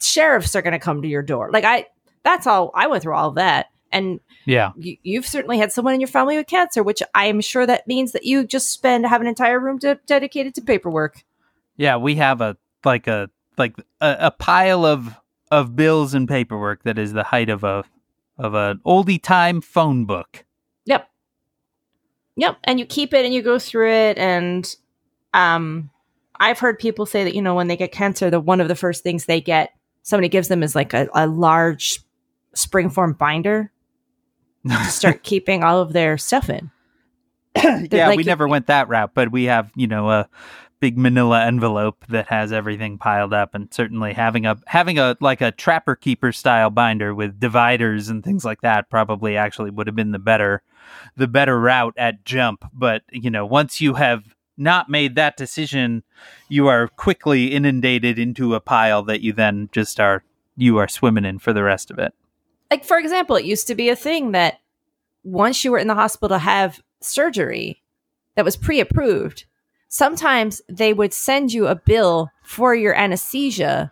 [0.00, 1.50] sheriffs are going to come to your door.
[1.50, 1.86] Like i
[2.22, 3.66] that's all i went through all that.
[3.92, 4.72] And Yeah.
[4.76, 7.86] you, you've certainly had someone in your family with cancer which i am sure that
[7.86, 11.24] means that you just spend have an entire room de- dedicated to paperwork.
[11.78, 15.14] Yeah, we have a like a like a, a pile of
[15.50, 17.84] of bills and paperwork that is the height of a
[18.38, 20.44] of an oldie time phone book.
[20.84, 21.08] Yep.
[22.36, 22.58] Yep.
[22.64, 24.18] And you keep it and you go through it.
[24.18, 24.74] And
[25.32, 25.90] um,
[26.38, 28.74] I've heard people say that, you know, when they get cancer, the one of the
[28.74, 29.70] first things they get,
[30.02, 32.00] somebody gives them is like a, a large
[32.54, 33.72] springform binder
[34.68, 36.70] to start keeping all of their stuff in.
[37.56, 40.28] yeah, like we never went that route, but we have, you know, a
[40.78, 45.40] big manila envelope that has everything piled up and certainly having a having a like
[45.40, 49.96] a trapper keeper style binder with dividers and things like that probably actually would have
[49.96, 50.62] been the better
[51.16, 56.02] the better route at jump, but you know, once you have not made that decision,
[56.48, 60.24] you are quickly inundated into a pile that you then just are
[60.56, 62.14] you are swimming in for the rest of it.
[62.70, 64.60] Like, for example, it used to be a thing that
[65.22, 67.82] once you were in the hospital to have surgery
[68.34, 69.44] that was pre approved,
[69.96, 73.90] sometimes they would send you a bill for your anesthesia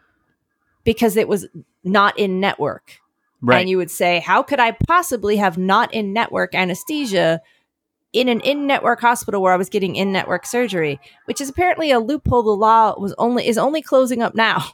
[0.85, 1.47] because it was
[1.83, 3.01] not in network.
[3.41, 3.61] Right.
[3.61, 7.41] And you would say, How could I possibly have not in network anesthesia
[8.13, 11.01] in an in network hospital where I was getting in network surgery?
[11.25, 14.65] Which is apparently a loophole the law was only is only closing up now.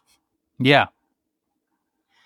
[0.58, 0.86] Yeah.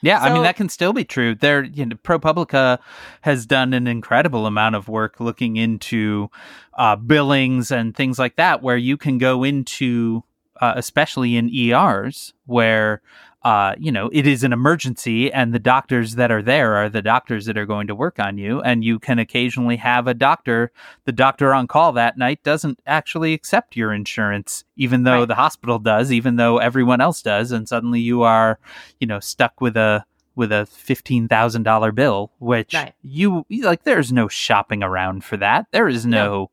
[0.04, 1.34] Yeah, I mean that can still be true.
[1.34, 2.78] There, you know, ProPublica
[3.22, 6.30] has done an incredible amount of work looking into
[6.74, 10.22] uh, billings and things like that, where you can go into,
[10.60, 13.00] uh, especially in ERs, where
[13.44, 17.02] uh, you know it is an emergency, and the doctors that are there are the
[17.02, 20.72] doctors that are going to work on you, and you can occasionally have a doctor.
[21.04, 25.28] The doctor on call that night doesn't actually accept your insurance, even though Right.
[25.28, 28.58] the hospital does, even though everyone else does, and suddenly you are
[28.98, 30.04] you know stuck with a
[30.36, 32.94] with a fifteen thousand dollar bill, which Right.
[33.02, 33.84] you you- like.
[33.84, 35.66] There's no shopping around for that.
[35.70, 36.50] There is no,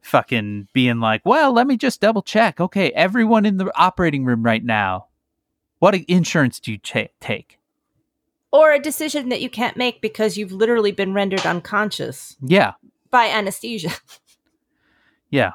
[0.00, 2.60] fucking being like, well, let me just double check.
[2.60, 5.07] Okay, everyone in the operating room right now,
[5.78, 7.58] what insurance do you cha- take?
[8.50, 12.72] Or a decision that you can't make because you've literally been rendered unconscious Yeah,
[13.10, 13.90] by anesthesia.
[15.30, 15.52] yeah,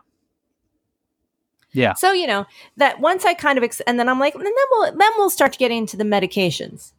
[1.72, 2.46] yeah, So you know
[2.78, 5.32] that once I kind of ex- and then I'm like, and then we'll then we'll
[5.32, 6.94] start getting into the medications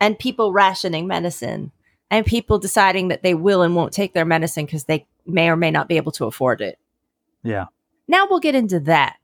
[0.00, 1.70] and people rationing medicine
[2.10, 5.56] and people deciding that they will and won't take their medicine because they may or
[5.56, 6.78] may not be able to afford it.
[7.42, 7.66] yeah.
[8.08, 9.16] Now we'll get into that.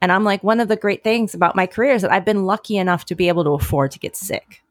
[0.00, 2.44] And I'm like, one of the great things about my career is that I've been
[2.44, 4.62] lucky enough to be able to afford to get sick.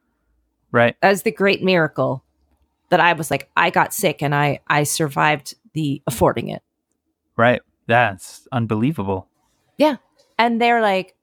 [0.71, 0.95] Right.
[1.01, 2.23] That was the great miracle
[2.89, 6.61] that I was like, I got sick and I I survived the affording it.
[7.37, 7.61] Right.
[7.87, 9.27] That's unbelievable.
[9.77, 9.97] Yeah.
[10.37, 11.15] And they're like,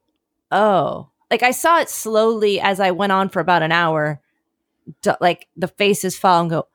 [0.50, 4.20] "Oh." Like I saw it slowly as I went on for about an hour.
[5.00, 6.66] D- like the faces fall and go,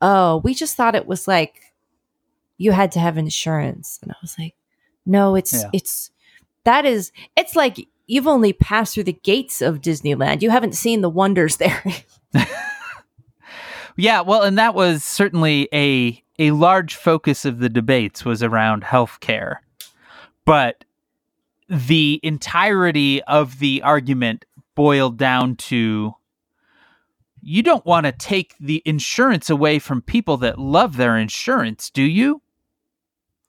[0.00, 1.60] "Oh, we just thought it was like
[2.56, 4.54] you had to have insurance." And I was like,
[5.04, 5.68] "No, it's Yeah.
[5.74, 6.09] it's
[6.64, 10.42] that is it's like you've only passed through the gates of Disneyland.
[10.42, 11.82] You haven't seen the wonders there."
[14.00, 18.82] Yeah, well, and that was certainly a a large focus of the debates was around
[18.82, 19.56] healthcare.
[20.46, 20.86] But
[21.68, 26.14] the entirety of the argument boiled down to
[27.42, 32.02] you don't want to take the insurance away from people that love their insurance, do
[32.02, 32.40] you?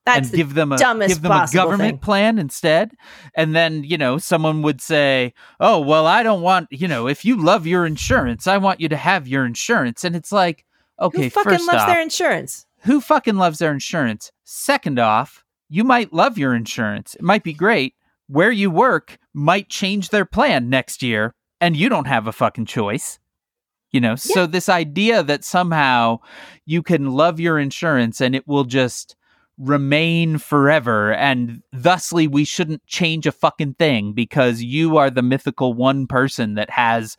[0.06, 1.98] That's and the give them a give them a government thing.
[2.00, 2.94] plan instead.
[3.36, 7.24] And then you know someone would say oh well i don't want you know if
[7.24, 10.04] you love your insurance i want you to have your insurance.
[10.04, 10.66] And it's like
[11.00, 12.66] okay who fucking first loves off their insurance.
[12.82, 14.32] who fucking loves their insurance?
[14.44, 17.16] Second off you might love your insurance.
[17.16, 17.96] It might be great.
[18.28, 22.66] Where you work might change their plan next year and you don't have a fucking
[22.66, 23.20] choice.
[23.92, 26.20] You know so this idea that somehow
[26.66, 29.16] you can love your insurance and it will just
[29.58, 35.74] remain forever and thusly we shouldn't change a fucking thing because you are the mythical
[35.74, 37.16] one person that has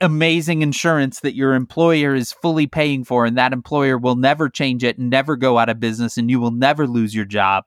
[0.00, 4.84] amazing insurance that your employer is fully paying for and that employer will never change
[4.84, 7.64] it never go out of business and you will never lose your job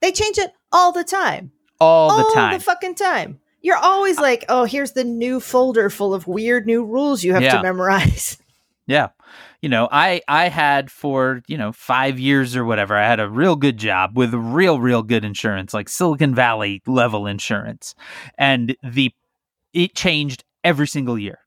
[0.00, 1.50] They change it all the time.
[1.80, 3.40] all all the time the fucking time.
[3.62, 7.32] You're always uh like, oh, here's the new folder full of weird new rules you
[7.32, 7.56] have Yeah.
[7.56, 8.38] to memorize.
[8.86, 9.08] Yeah.
[9.60, 13.28] You know, I I had for, you know, 5 years or whatever, I had a
[13.28, 17.94] real good job with real real good insurance, like Silicon Valley level insurance.
[18.38, 19.12] And the
[19.72, 21.38] it changed every single year.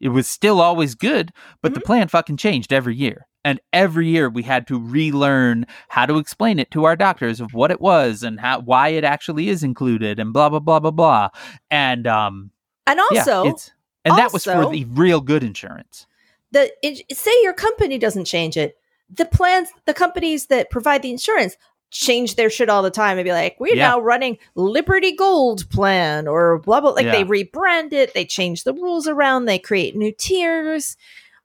[0.00, 1.32] It was still always good,
[1.62, 3.26] but the plan fucking changed every year.
[3.46, 7.52] And every year we had to relearn how to explain it to our doctors of
[7.52, 10.90] what it was and how why it actually is included and blah blah blah blah
[10.90, 11.28] blah.
[11.70, 12.50] And um
[12.86, 13.72] And also, yeah, it's
[14.04, 16.06] and that was for the real good insurance.
[16.54, 18.78] The it, say your company doesn't change it.
[19.10, 21.56] The plans, the companies that provide the insurance
[21.90, 23.88] change their shit all the time and be like, we're Yeah.
[23.90, 26.90] now running Liberty Gold plan or blah blah.
[26.90, 30.96] Like they rebrand it, they change the rules around, they create new tiers,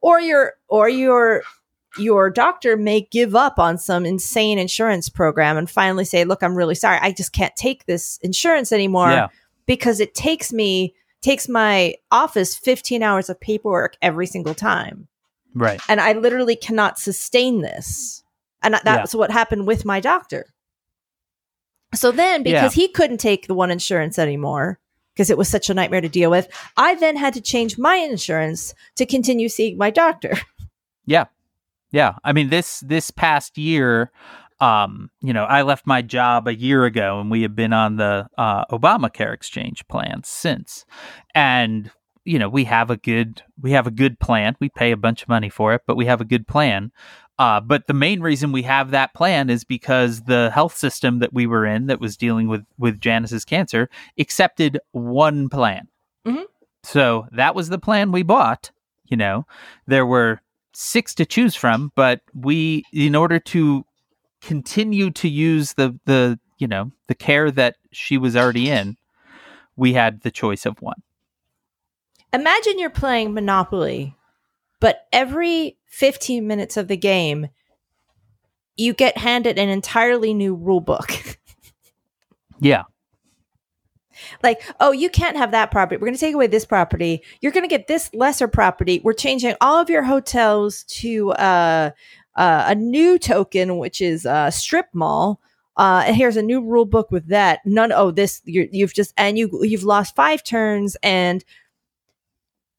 [0.01, 1.43] or your or your
[1.97, 6.55] your doctor may give up on some insane insurance program and finally say, look, I'm
[6.55, 9.27] really sorry, I just can't take this insurance anymore yeah.
[9.65, 15.07] because it takes me takes my office 15 hours of paperwork every single time
[15.53, 15.81] Right.
[15.89, 18.23] and i literally cannot sustain this
[18.61, 20.45] and that- that's what happened with my doctor
[21.93, 24.79] so then because he couldn't take the one insurance anymore
[25.13, 26.47] because it was such a nightmare to deal with
[26.77, 30.33] i then had to change my insurance to continue seeing my doctor
[31.05, 31.25] Yeah.
[31.91, 32.13] Yeah.
[32.23, 34.11] I mean this this past year,
[34.61, 37.95] um, you know, I left my job a year ago and we have been on
[37.97, 40.85] the uh Obamacare exchange plan since.
[41.33, 41.91] And
[42.25, 44.55] you know, we have a good we have a good plan.
[44.59, 46.91] We pay a bunch of money for it, but we have a good plan.
[47.37, 51.31] Uh, but the main reason we have that plan is because the health system that
[51.31, 55.87] we were in that was dealing with with Janice's cancer accepted one plan.
[56.27, 56.43] Mhm.
[56.83, 58.71] So that was the plan we bought.
[59.05, 59.45] You know,
[59.87, 60.41] there were
[60.73, 63.85] six to choose from, but we, in order to
[64.41, 68.97] continue to use the the you know the care that she was already in,
[69.75, 71.01] we had the choice of one.
[72.33, 74.15] imagine you're playing monopoly
[74.79, 77.47] but every 15 minutes of the game
[78.77, 81.11] you get handed an entirely new rule book
[82.61, 82.83] Yeah,
[84.43, 85.97] like, oh, you can't have that property.
[85.97, 87.23] We're going to take away this property.
[87.41, 89.01] You're going to get this lesser property.
[89.03, 91.91] We're changing all of your hotels to uh,
[92.39, 95.39] uh, a new token, which is uh, strip mall.
[95.77, 97.59] Uh, and here's a new rule book with that.
[97.65, 97.91] None.
[97.91, 100.97] Oh, this you're, you've just and you you've lost five turns.
[101.03, 101.43] And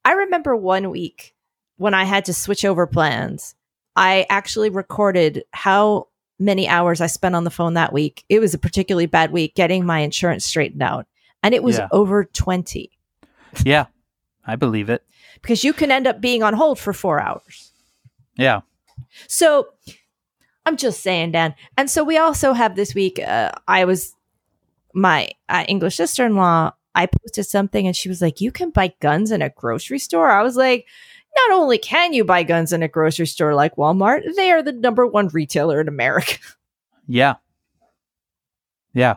[0.03, 1.33] I remember one week
[1.77, 3.55] when I had to switch over plans.
[3.95, 6.07] I actually recorded how
[6.39, 8.23] many hours I spent on the phone that week.
[8.29, 11.05] It was a particularly bad week getting my insurance straightened out
[11.43, 11.87] and it was Yeah.
[11.91, 12.89] over 20
[13.65, 13.87] yeah,
[14.45, 15.03] I believe it.
[15.41, 17.71] because you can end up being on hold for four hours.
[18.37, 18.61] Yeah,
[19.27, 19.67] So
[20.65, 21.55] I'm just saying, Dan.
[21.77, 24.15] And so we also have this week, uh, I was,
[24.93, 28.69] my uh, English sister in law, I posted something and she was like, You can
[28.69, 30.29] buy guns in a grocery store.
[30.29, 30.85] I was like,
[31.35, 34.73] Not only can you buy guns in a grocery store like Walmart, they are the
[34.73, 36.37] number one retailer in America.
[37.07, 37.35] yeah,
[38.93, 39.15] yeah,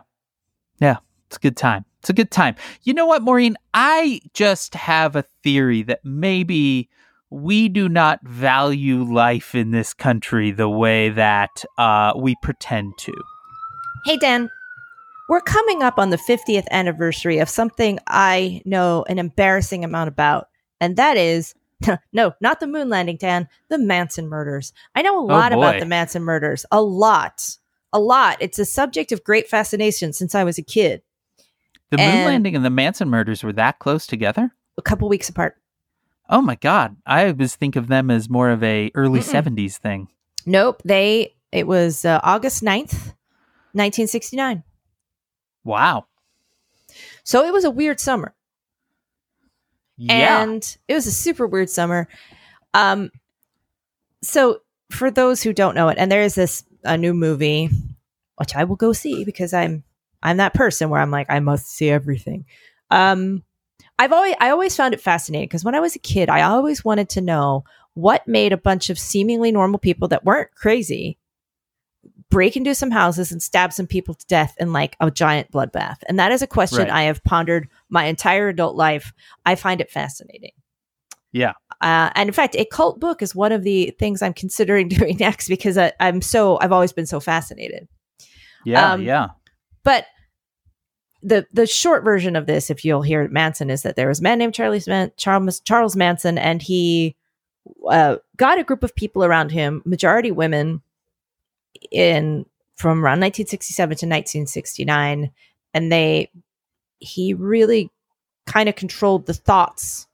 [0.79, 0.97] yeah.
[1.27, 1.85] It's a good time.
[1.99, 2.55] It's a good time.
[2.83, 3.57] You know what, Maureen?
[3.73, 6.89] I just have a theory that maybe
[7.35, 13.13] we do not value life in this country the way that uh, we pretend to.
[14.05, 14.49] Hey, Dan,
[15.27, 20.47] we're coming up on the 50th anniversary of something I know an embarrassing amount about,
[20.79, 21.53] and that is
[22.13, 24.71] no, not the moon landing, Dan, the Manson murders.
[24.95, 27.57] I know a lot about the Manson murders, a lot,
[27.91, 28.37] a lot.
[28.39, 31.01] It's a subject of great fascination since I was a kid,
[31.91, 34.53] The moon landing and the Manson murders were that close together?
[34.77, 35.55] a couple weeks apart.
[36.29, 36.95] Oh my god.
[37.05, 39.55] I always think of them as more of a early Mm-mm.
[39.55, 40.07] 70s thing.
[40.45, 43.13] Nope, they, it was uh, August 9th,
[43.73, 44.63] 1969.
[45.63, 46.05] Wow.
[47.23, 48.33] So it was a weird summer.
[49.97, 50.43] Yeah.
[50.43, 52.09] and it was a super weird summer
[52.73, 53.09] um
[54.21, 54.59] so
[54.91, 57.69] for those who don't know it and there is this a new movie
[58.35, 59.85] which i will go see because i'm
[60.21, 62.43] i'm that person where i'm like i must see everything
[62.91, 63.41] um
[63.99, 66.83] i've always i always found it fascinating because when i was a kid i always
[66.83, 71.17] wanted to know what made a bunch of seemingly normal people that weren't crazy
[72.29, 75.97] break into some houses and stab some people to death in like a giant bloodbath
[76.07, 76.91] and that is a question Right.
[76.91, 79.13] i have pondered my entire adult life
[79.45, 80.51] i find it fascinating
[81.31, 81.53] Yeah.
[81.81, 85.17] uh, and in fact, a cult book is one of the things I'm considering doing
[85.17, 87.87] next because I, I'm so I've always been so fascinated.
[88.65, 88.93] yeah.
[88.93, 89.27] um, yeah.
[89.83, 90.05] But
[91.25, 94.23] the the short version of this, if you'll hear Manson, is that there was a
[94.23, 97.15] man named Charlie Man- Charles Charles Manson, and he
[97.89, 100.81] uh, got a group of people around him, majority women,
[101.91, 102.45] in
[102.75, 105.31] from around 1967 to 1969,
[105.73, 106.29] and they
[106.99, 107.89] he really
[108.45, 110.07] kind of controlled the thoughts.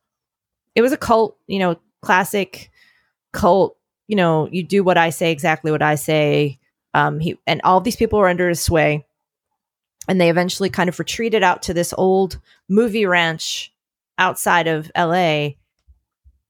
[0.76, 2.72] It was a cult, you know, classic
[3.34, 3.78] cult.
[4.07, 6.57] You know, you do what I say, exactly what I say.
[6.93, 9.05] Um, he and all these people were under his sway,
[10.12, 12.38] and they eventually kind of retreated out to this old
[12.68, 13.74] movie ranch
[14.18, 15.57] outside of L.A.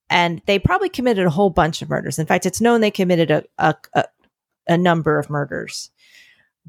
[0.09, 2.17] And they probably committed a whole bunch of murders.
[2.17, 4.05] In fact, it's known they committed a, a, a,
[4.67, 5.91] a number of murders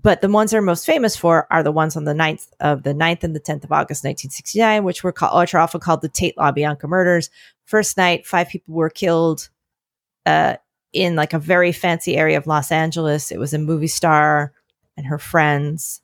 [0.01, 2.95] but the ones they're most famous for are the ones on the 9th of the
[2.95, 6.09] 9th and the 10th of August 1969, which were called, which are often called the
[6.09, 7.31] Tate LaBianca murders.
[7.67, 9.49] First night, five people were killed
[10.27, 10.57] uh,
[10.93, 13.31] in like a very fancy area of Los Angeles.
[13.31, 14.53] It was a movie star
[14.97, 16.02] and her friends,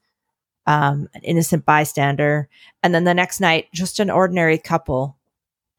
[0.69, 2.49] um, an innocent bystander,
[2.85, 5.16] and then the next night, just an ordinary couple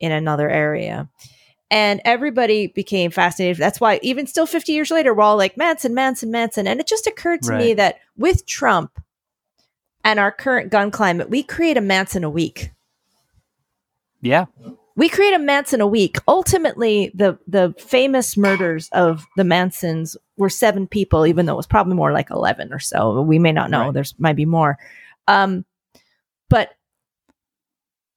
[0.02, 1.10] in another area
[1.72, 3.58] and everybody became fascinated.
[3.58, 6.68] That's why, even still 50 years later, we're all like Manson, Manson, Manson.
[6.68, 7.60] And it just occurred to right.
[7.60, 9.00] me that with Trump
[10.04, 12.72] and our current gun climate, we create a Manson a week.
[14.22, 14.46] Yeah.
[14.96, 16.18] We create a Manson a week.
[16.28, 21.68] Ultimately, the the famous murders of the Mansons were seven people, even though it was
[21.68, 23.22] probably more like eleven or so.
[23.22, 23.86] We may not know.
[23.86, 23.94] Right.
[23.94, 24.80] There's might be more.
[25.28, 25.66] Um,
[26.50, 26.72] but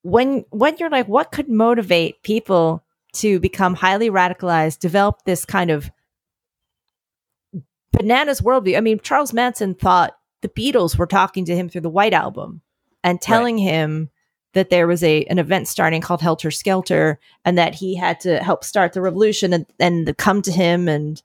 [0.03, 2.83] when when you're like, what could motivate people
[3.15, 5.91] to become highly radicalized, develop this kind of
[7.93, 8.77] bananas worldview.
[8.77, 12.63] I mean, Charles Manson thought the Beatles were talking to him through the White Album
[13.05, 13.65] and telling right.
[13.65, 14.11] him
[14.55, 18.43] that there was a an event starting called Helter Skelter and that he had to
[18.43, 21.23] help start the revolution and, and come to him and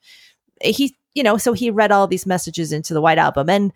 [0.62, 3.50] he you know so he read all these messages into the White Album.
[3.50, 3.74] And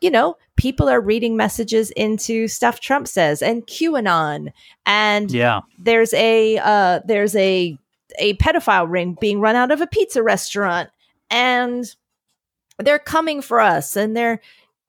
[0.00, 4.52] you know, people are reading messages into stuff Trump says and QAnon.
[4.84, 7.78] And yeah, there's a uh, there's a
[8.18, 10.90] a pedophile ring being run out of a pizza restaurant,
[11.30, 11.86] and
[12.78, 14.40] they're coming for us, and they're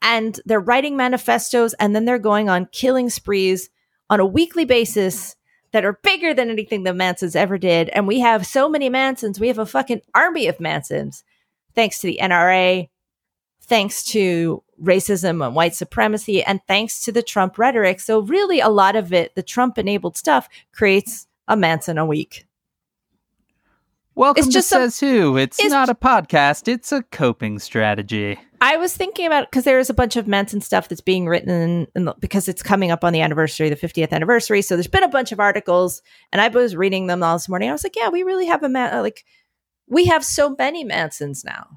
[0.02, 3.70] and they're writing manifestos, and then they're going on killing sprees
[4.10, 5.37] on a weekly basis
[5.72, 7.90] that are bigger than anything the Mansons ever did.
[7.90, 11.24] And we have so many Mansons, we have a fucking army of Mansons,
[11.76, 12.90] thanks to the NRA,
[13.62, 18.00] thanks to racism and white supremacy, and thanks to the Trump rhetoric.
[18.00, 22.47] So, really, a lot of it, the Trump enabled stuff, creates a Manson a week.
[24.18, 25.38] Welcome it's just to Says Who.
[25.38, 28.40] It's, it's not a podcast, it's a coping strategy.
[28.60, 31.52] I was thinking about because there is a bunch of Manson stuff that's being written
[31.52, 34.64] in, in the, because it's coming up on the anniversary, the 50th anniversary.
[34.64, 36.02] So there's been a bunch of articles,
[36.32, 37.70] and I was reading them all this morning.
[37.70, 38.92] I was like, yeah, we really have a man.
[38.92, 39.24] Uh, like,
[39.88, 41.68] we have so many Mansons now.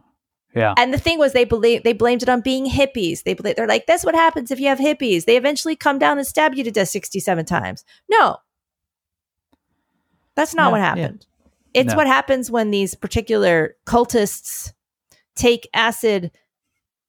[0.57, 0.73] Yeah.
[0.79, 3.23] And the thing was, they believe they blamed it on being hippies.
[3.23, 5.27] They believe, they're like, that's what happens if you have hippies.
[5.27, 7.85] They eventually come down and stab you to death sixty-seven times.
[8.09, 8.39] No,
[10.37, 11.19] that's not no, what happened.
[11.21, 11.30] Yeah.
[11.75, 11.97] It's no.
[11.97, 14.73] what happens when these particular cultists
[15.37, 16.31] take acid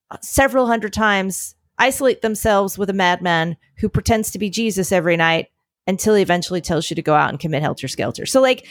[0.09, 5.17] uh, several hundred times, isolate themselves with a madman who pretends to be Jesus every
[5.17, 5.47] night
[5.87, 8.25] until he eventually tells you to go out and commit helter skelter.
[8.25, 8.67] So, like,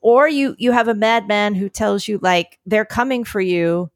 [0.00, 3.90] or you you have a madman who tells you like they're coming for you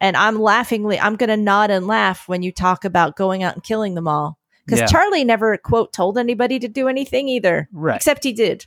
[0.00, 3.54] and i'm laughingly i'm going to nod and laugh when you talk about going out
[3.54, 4.86] and killing them all because yeah.
[4.86, 8.66] charlie never quote told anybody to do anything either right except he did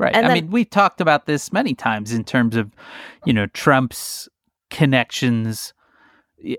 [0.00, 2.72] right and i then, mean we've talked about this many times in terms of
[3.24, 4.28] you know trump's
[4.70, 5.72] connections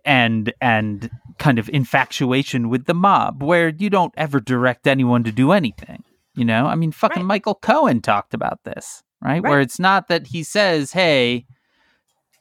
[0.06, 5.32] and and kind of infatuation with the mob where you don't ever direct anyone to
[5.32, 6.04] do anything
[6.36, 7.28] you know i mean fucking right.
[7.28, 9.42] michael cohen talked about this right?
[9.42, 9.50] right?
[9.50, 11.46] Where it's not that he says, "Hey,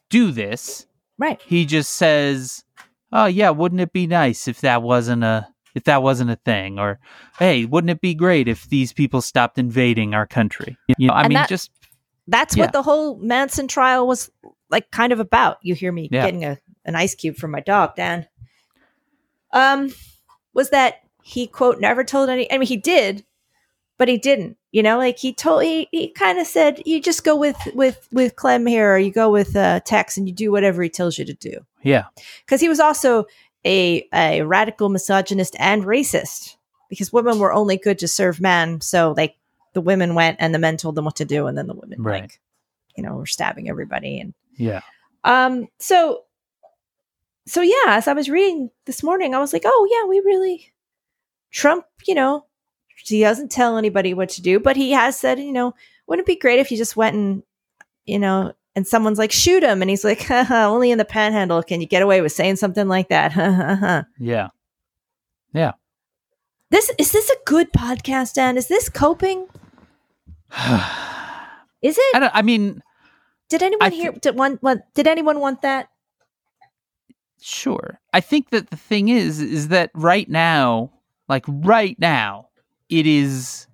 [0.09, 0.87] do this."
[1.17, 1.41] Right.
[1.45, 2.63] He just says,
[3.11, 6.79] "Oh yeah, wouldn't it be nice if that wasn't a if that wasn't a thing?"
[6.79, 6.99] Or,
[7.39, 11.21] "Hey, wouldn't it be great if these people stopped invading our country?" You know, I
[11.21, 11.71] and mean, that, just
[12.27, 12.63] that's yeah.
[12.63, 14.31] what the whole Manson trial was
[14.69, 15.57] like, kind of about.
[15.61, 16.25] You hear me yeah.
[16.25, 18.27] getting a an ice cube from my dog, Dan.
[19.53, 19.93] Um,
[20.53, 22.51] was that he quote never told any?
[22.51, 23.25] I mean, he did,
[23.97, 24.57] but he didn't.
[24.71, 28.07] You know, like he told he, he kind of said, you just go with with
[28.11, 31.17] with Clem here, or you go with uh, Tex, and you do whatever he tells
[31.17, 31.65] you to do.
[31.83, 32.05] Yeah,
[32.45, 33.25] because he was also
[33.65, 36.55] a a radical misogynist and racist.
[36.89, 39.37] Because women were only good to serve men, so like
[39.73, 42.03] the women went and the men told them what to do, and then the women
[42.03, 42.23] right.
[42.23, 42.41] like,
[42.97, 44.81] you know, were stabbing everybody and yeah.
[45.23, 45.67] Um.
[45.79, 46.23] So
[47.45, 50.71] so yeah, as I was reading this morning, I was like, oh yeah, we really
[51.51, 52.45] Trump, you know,
[52.95, 55.73] he doesn't tell anybody what to do, but he has said, you know,
[56.07, 57.43] wouldn't it be great if you just went and,
[58.05, 59.81] you know, and someone's like, shoot him.
[59.81, 63.09] And he's like, only in the panhandle can you get away with saying something like
[63.09, 64.05] that.
[64.19, 64.49] yeah.
[65.53, 65.73] Yeah.
[66.69, 68.57] This is this a good podcast, Dan?
[68.57, 69.45] Is this coping?
[71.81, 72.15] is it?
[72.15, 72.81] I, I, mean,
[73.49, 74.13] did anyone hear?
[74.13, 74.57] Did one?
[74.61, 75.89] What, did anyone want that?
[77.41, 77.99] Sure.
[78.13, 80.93] I think that the thing is, is that right now,
[81.27, 82.47] like right now,
[82.87, 83.67] it is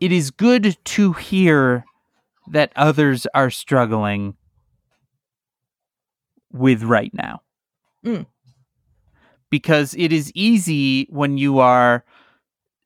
[0.00, 1.84] it is good to hear
[2.52, 4.36] that others are struggling
[6.52, 7.42] with right now.
[8.04, 8.26] Mm.
[9.50, 12.04] Because it is easy when you are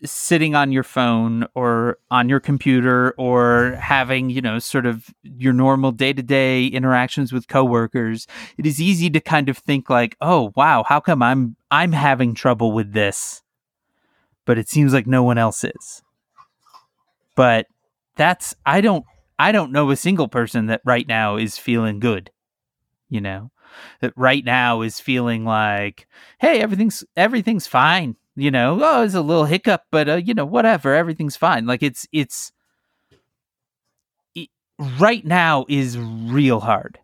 [0.04, 5.52] sitting on your phone or on your computer or having, you know, sort of your
[5.52, 8.26] normal day-to-day interactions with coworkers,
[8.58, 12.34] it is easy to kind of think like, "Oh, wow, how come I'm I'm having
[12.34, 13.42] trouble with this?"
[14.44, 16.02] But it seems like no one else is.
[17.36, 17.66] But
[18.16, 19.04] that's I don't
[19.42, 22.30] I don't know a single person that right now is feeling good.
[23.08, 23.50] You know,
[24.00, 26.06] that right now is feeling like,
[26.38, 30.44] "Hey, everything's everything's fine." you know oh it's a little hiccup but uh, you know
[30.44, 32.52] whatever everything's fine like it's it's
[34.34, 34.48] it,
[34.98, 36.98] right now is real hard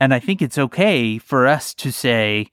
[0.00, 2.46] and i think it's okay for us to say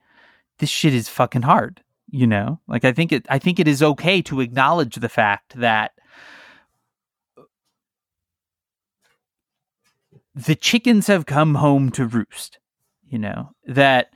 [0.59, 3.83] this shit is fucking hard you know like i think it i think it is
[3.83, 5.91] okay to acknowledge the fact that
[10.35, 12.59] the chickens have come home to roost
[13.07, 14.13] you know that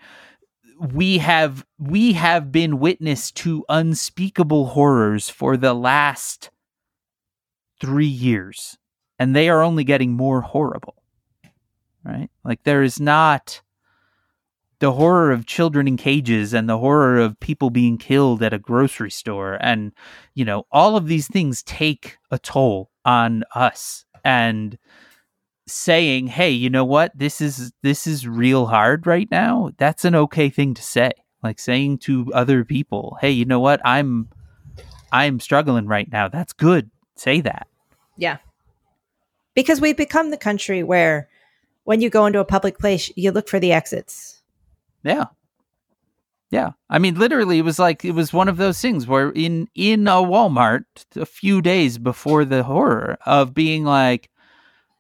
[0.80, 6.50] we have we have been witness to unspeakable horrors for the last
[7.82, 8.78] 3 years
[9.18, 10.96] and they are only getting more horrible
[12.04, 12.30] right?
[12.44, 13.62] Like there is not
[14.80, 18.60] the horror of children in cages and the horror of people being killed at a
[18.60, 19.92] grocery store and
[20.34, 24.78] you know all of these things take a toll on us and
[25.72, 27.12] saying, "Hey, you know what?
[27.18, 31.12] This is this is real hard right now." That's an okay thing to say.
[31.44, 33.82] Like saying to other people, "Hey, you know what?
[33.86, 34.30] I'm
[35.12, 36.90] I'm struggling right now." That's good.
[37.16, 37.68] Say that.
[38.18, 38.38] Yeah.
[39.54, 41.28] Because we've become the country where
[41.84, 44.42] when you go into a public place, you look for the exits.
[45.04, 45.26] Yeah.
[46.52, 46.72] Yeah.
[46.90, 50.08] I mean literally it was like it was one of those things where in in
[50.08, 54.30] a Walmart a few days before the horror of being like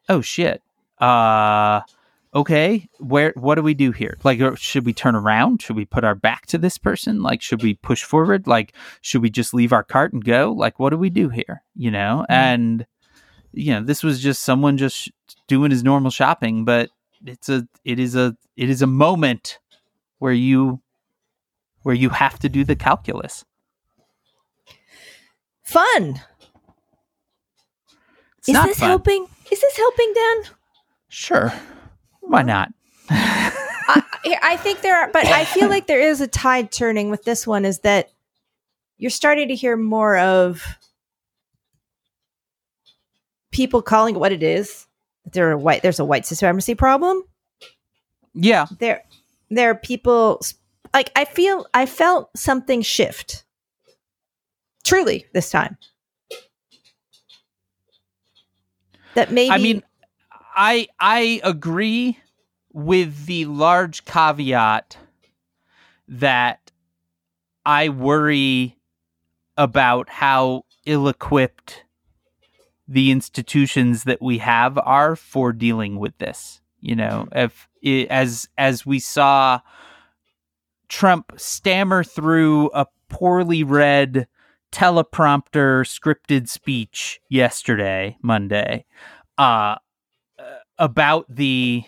[0.09, 0.61] oh shit.
[0.99, 1.81] Uh
[2.31, 4.17] okay where what do we do here?
[4.23, 5.61] Like uh, should we turn around?
[5.61, 7.21] Should we put our back to this person?
[7.21, 8.47] Like should we push forward?
[8.47, 10.51] Like should we just leave our cart and go?
[10.51, 12.25] Like what do we do here you know?
[12.29, 12.33] Mm-hmm.
[12.33, 12.85] and
[13.53, 15.09] you know this was just someone just
[15.47, 16.91] doing his normal shopping but
[17.25, 19.59] it's a it is a it is a moment
[20.19, 20.81] where you
[21.83, 23.45] where you have to do the calculus.
[25.63, 26.21] Fun
[28.39, 28.89] it's is this fun.
[28.89, 30.37] helping is this helping, Dan?
[31.09, 31.53] Sure.
[32.21, 32.71] Why not?
[33.09, 34.03] I,
[34.43, 37.47] I think there are, but I feel like there is a tide turning with this
[37.47, 37.65] one.
[37.65, 38.11] Is that
[38.97, 40.63] you're starting to hear more of
[43.51, 44.87] people calling it what it is.
[45.25, 45.81] There are white.
[45.81, 47.23] There's a white supremacy problem.
[48.33, 48.67] Yeah.
[48.79, 49.03] There,
[49.49, 50.41] there are people.
[50.93, 53.43] Like I feel, I felt something shift.
[54.83, 55.77] Truly, this time.
[59.15, 59.83] That maybe I mean
[60.55, 62.17] I I agree
[62.71, 64.97] with the large caveat
[66.07, 66.71] that
[67.65, 68.77] I worry
[69.57, 71.83] about how ill-equipped
[72.87, 76.61] the institutions that we have are for dealing with this.
[76.79, 77.67] You know, if
[78.09, 79.59] as as we saw
[80.87, 84.27] Trump stammer through a poorly read
[84.71, 88.85] teleprompter scripted speech yesterday, Monday,
[89.37, 89.75] uh,
[90.77, 91.83] about the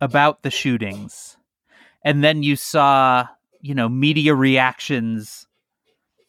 [0.00, 1.36] about the shootings,
[2.04, 3.26] and then you saw
[3.60, 5.46] you know media reactions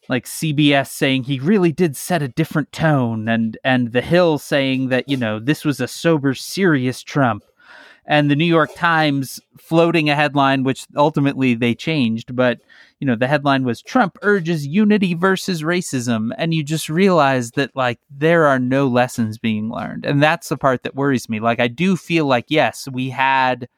[0.08, 4.88] like CBS saying he really did set a different tone and and the Hill saying
[4.88, 7.44] that you know this was a sober serious Trump
[8.06, 12.60] and the New York Times floating a headline, which ultimately they changed, but
[13.00, 17.74] you know the headline was Trump urges unity versus racism, and you just realize that
[17.74, 21.40] like there are no lessons being learned, and that's the part that worries me.
[21.40, 23.68] Like I do feel like yes, we had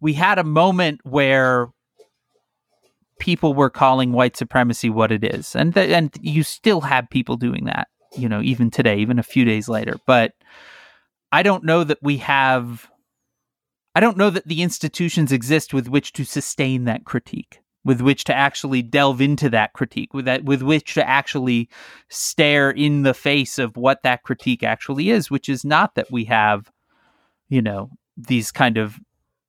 [0.00, 1.68] we had a moment where
[3.18, 7.36] people were calling white supremacy what it is, and th- and you still have people
[7.36, 10.32] doing that, you know, even today, even a few days later, but
[11.34, 12.88] I don't know that we have
[13.96, 18.22] I don't know that the institutions exist with which to sustain that critique, with which
[18.24, 21.68] to actually delve into that critique, with that with which to actually
[22.08, 26.24] stare in the face of what that critique actually is, which is not that we
[26.26, 26.70] have,
[27.48, 29.00] you know, these kind of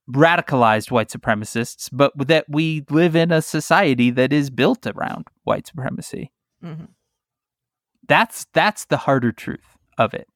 [0.09, 5.67] radicalized white supremacists, but that we live in a society that is built around white
[5.67, 6.31] supremacy.
[6.63, 6.85] Mm-hmm.
[8.07, 10.27] That's that's the harder truth of it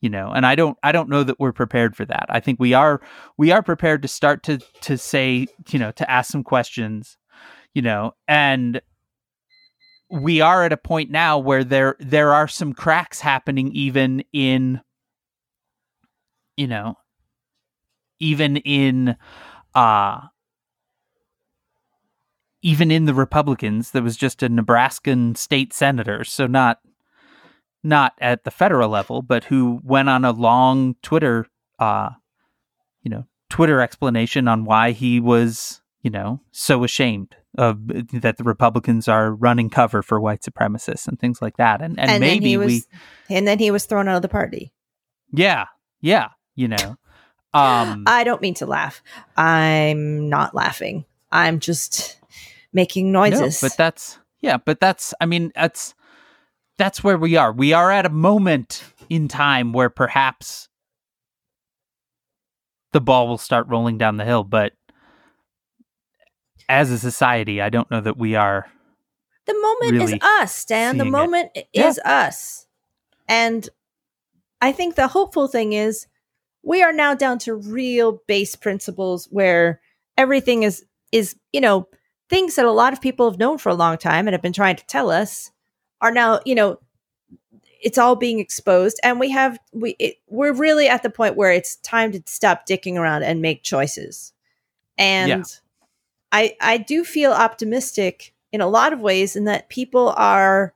[0.00, 2.26] you know and i don't i don't know that we're prepared for that.
[2.28, 3.00] I think we are
[3.36, 7.16] we are prepared to start to to say you know to ask some questions
[7.74, 8.80] you know and
[10.10, 14.80] we are at a point now where there there are some cracks happening even in
[16.56, 16.96] you know
[18.20, 19.16] even in
[19.74, 20.20] uh
[22.62, 23.92] even in the Republicans.
[23.92, 26.80] There was just a Nebraskan state senator so not
[27.82, 31.46] not at the federal level but who went on a long Twitter
[31.78, 32.10] uh
[33.02, 37.78] you know Twitter explanation on why he was you know so ashamed of
[38.12, 41.80] that the Republicans are running cover for white supremacists and things like that.
[41.80, 42.86] And and, And maybe he was-
[43.28, 44.72] we And then he was thrown out of the party.
[45.32, 45.64] yeah,
[46.00, 46.96] yeah, you know.
[47.54, 49.02] Um I don't mean to laugh.
[49.36, 51.04] I'm not laughing.
[51.32, 52.20] I'm just
[52.72, 53.62] making noises.
[53.62, 55.94] No, but that's yeah, but that's I mean that's
[56.78, 57.52] that's where we are.
[57.52, 60.68] We are at a moment in time where perhaps
[62.92, 64.72] the ball will start rolling down the hill, but
[66.68, 68.66] as a society, I don't know that we are
[69.46, 70.98] the moment really is us, Dan.
[70.98, 71.16] The seeing it.
[71.16, 71.88] moment Yeah.
[71.88, 72.66] is us.
[73.26, 73.68] And
[74.60, 76.06] I think the hopeful thing is
[76.62, 79.80] we are now down to real base principles where
[80.16, 81.88] everything is is, you know,
[82.28, 84.52] things that a lot of people have known for a long time and have been
[84.52, 85.50] trying to tell us
[86.00, 86.78] are now, you know,
[87.80, 91.52] it's all being exposed and we have we it, we're really at the point where
[91.52, 94.32] it's time to stop dicking around and make choices.
[94.96, 95.42] And Yeah.
[96.32, 100.74] I I do feel optimistic in a lot of ways in that people are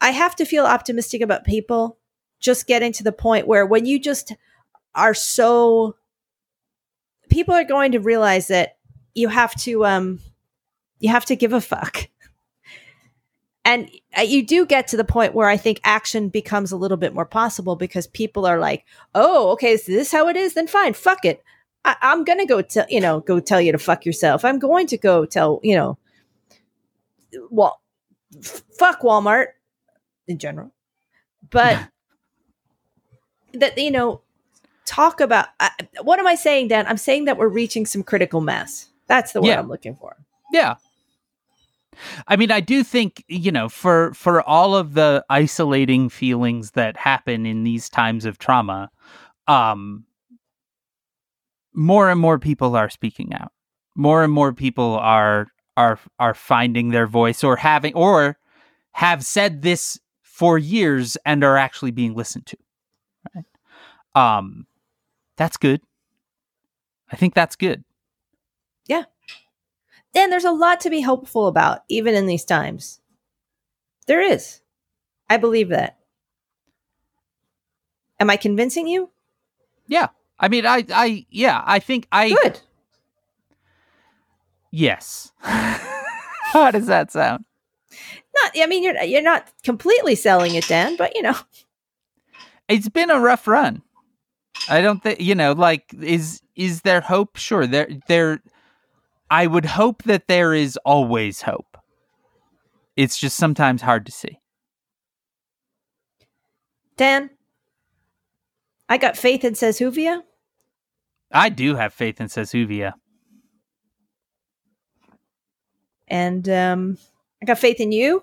[0.00, 1.98] I have to feel optimistic about people
[2.40, 4.34] just getting to the point where when you just
[4.94, 5.96] are so
[7.30, 8.76] people are going to realize that
[9.14, 10.20] you have to um
[10.98, 12.08] you have to give a fuck.
[13.66, 16.98] And uh, you do get to the point where I think action becomes a little
[16.98, 18.84] bit more possible because people are like,
[19.14, 20.52] "Oh, okay, is this how it is?
[20.54, 21.42] Then fine, fuck it.
[21.84, 24.44] I- I'm gonna go tell you know go tell you to fuck yourself.
[24.44, 25.98] I'm going to go tell you know,
[27.50, 27.80] well,
[28.38, 29.46] f- fuck Walmart
[30.28, 30.72] in general,
[31.50, 31.78] but
[33.54, 34.20] that you know,
[34.84, 35.70] talk about uh,
[36.02, 36.86] what am I saying, Dan?
[36.86, 38.88] I'm saying that we're reaching some critical mass.
[39.06, 39.58] That's the word Yeah.
[39.58, 40.16] I'm looking for.
[40.52, 40.74] Yeah.
[42.26, 46.96] I mean, I do think, you know, for for all of the isolating feelings that
[46.96, 48.90] happen in these times of trauma,
[49.46, 50.04] um
[51.74, 53.52] more and more people are speaking out.
[53.96, 58.38] More and more people are are are finding their voice or having or
[58.92, 62.56] have said this for years and are actually being listened to.
[63.34, 63.44] Right?
[64.14, 64.66] Um
[65.36, 65.80] that's good.
[67.10, 67.84] I think that's good.
[70.14, 73.00] Dan, there's a lot to be hopeful about, even in these times.
[74.06, 74.60] There is.
[75.28, 75.98] I believe that.
[78.20, 79.10] Am I convincing you?
[79.88, 80.08] Yeah.
[80.38, 82.60] I mean, I, I, yeah, I think I, Good.
[84.70, 85.32] yes.
[85.40, 87.44] How does that sound?
[88.42, 88.52] Not.
[88.56, 91.36] I mean, you're you're not completely selling it, Dan, but you know,
[92.68, 93.82] It's been a rough run.
[94.68, 97.36] I don't think, you know, like, is, is there hope?
[97.36, 97.66] Sure.
[97.66, 98.40] There, there,
[99.30, 101.76] I would hope that there is always hope.
[102.96, 104.38] It's just sometimes hard to see.
[106.96, 107.30] Dan.
[108.88, 110.22] I got faith in Sesuvia.
[111.32, 112.92] I do have faith in Sesuvia.
[116.06, 116.98] and um,
[117.42, 118.22] I got faith in you.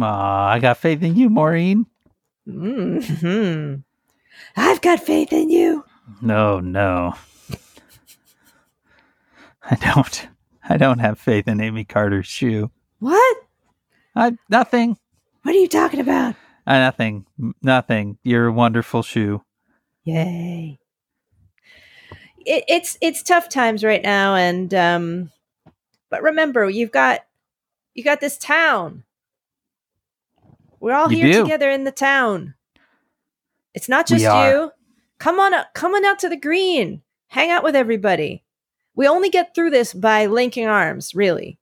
[0.00, 1.86] Aw, I got faith in you, Maureen.
[2.46, 3.74] hmm
[4.56, 5.84] I've got faith in you.
[6.22, 7.14] No, no.
[9.62, 10.28] I don't.
[10.68, 12.70] I don't have faith in Amy Carter's shoe.
[12.98, 13.36] What?
[14.14, 14.96] I nothing.
[15.42, 16.34] What are you talking about?
[16.66, 17.26] Uh, nothing.
[17.62, 18.18] Nothing.
[18.22, 19.42] You're a wonderful shoe.
[20.04, 20.78] Yay!
[22.38, 25.30] It, it's it's tough times right now, and um,
[26.10, 27.20] but remember, you've got
[27.94, 29.04] you got this town.
[30.78, 31.42] We're all You here do.
[31.42, 32.54] together in the town.
[33.74, 34.70] It's not just you.
[35.18, 37.02] Come on up, come on out to the green.
[37.28, 38.42] Hang out with everybody.
[39.00, 41.58] We only get through this by linking arms, really.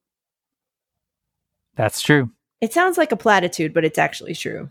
[1.77, 2.33] That's true.
[2.61, 4.71] It sounds like a platitude, but it's actually true.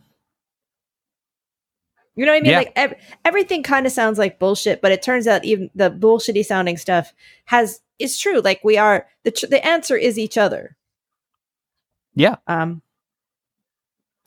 [2.16, 2.52] You know what I mean?
[2.52, 2.58] Yeah.
[2.58, 6.44] Like ev- everything kind of sounds like bullshit, but it turns out even the bullshitty
[6.44, 7.14] sounding stuff
[7.46, 8.42] has is true.
[8.42, 10.76] Like we are the tr- the answer is each other.
[12.16, 12.36] Yeah.
[12.48, 12.82] Um.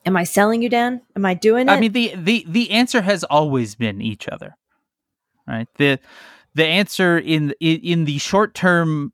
[0.03, 1.01] Am I selling you, Dan?
[1.15, 1.71] Am I doing it?
[1.71, 4.57] I mean the the the answer has always been each other.
[5.47, 5.67] Right?
[5.75, 5.99] The
[6.53, 9.13] the answer in in, the short term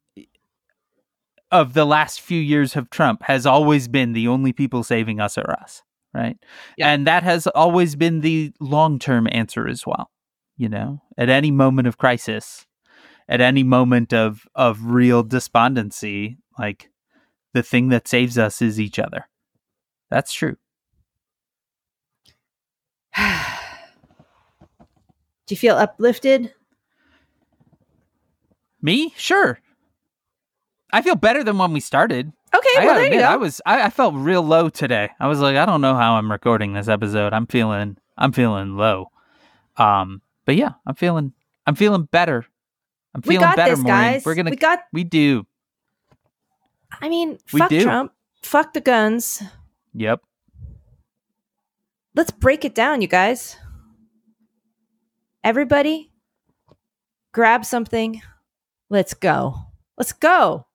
[1.52, 5.38] of the last few years of Trump has always been the only people saving us
[5.38, 5.82] are us,
[6.14, 6.38] right?
[6.78, 6.92] Yeah.
[6.92, 10.10] And that has always been the long-term answer as well.
[10.58, 12.66] You know, at any moment of crisis,
[13.30, 16.90] at any moment of of real despondency, like
[17.54, 19.28] the thing that saves us is each other.
[20.10, 20.58] That's true.
[23.18, 23.24] Do
[25.50, 26.54] you feel uplifted?
[28.82, 29.14] Me?
[29.18, 29.60] Sure.
[30.94, 32.32] I feel better than when we started.
[32.56, 33.26] Okay, I well there you go.
[33.26, 35.10] I was I, I felt real low today.
[35.20, 37.34] I was like, I don't know how I'm recording this episode.
[37.34, 39.12] I'm feeling I'm feeling low.
[39.76, 41.34] Um, but yeah, I'm feeling
[41.66, 42.46] I'm feeling better.
[43.14, 44.14] I'm we feeling got better, this, Maureen.
[44.14, 44.26] guys.
[44.26, 44.80] We're gonna We got.
[44.94, 45.46] we do.
[47.02, 47.84] I mean, We fuck do.
[47.84, 48.14] Trump.
[48.42, 49.44] Fuck the guns.
[49.94, 50.22] Yep.
[52.16, 53.58] Let's break it down, you guys.
[55.44, 56.12] Everybody,
[57.34, 58.22] grab something.
[58.90, 59.56] Let's go.
[59.98, 60.66] Let's go.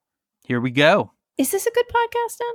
[0.45, 1.13] Here we go.
[1.39, 2.55] Is this a good podcast, Dan?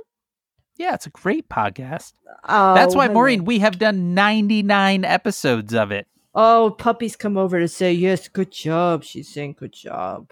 [0.76, 2.12] Yeah, it's a great podcast.
[2.48, 3.08] Oh, That's why.
[3.08, 6.06] Maureen, we have done 99 episodes of it.
[6.34, 8.28] Oh, puppies come over to say yes.
[8.28, 9.02] Good job.
[9.02, 10.30] She's saying good job.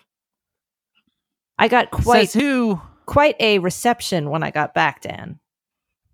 [1.58, 2.80] I got quite Says who?
[3.06, 5.40] quite a reception when I got back, Dan.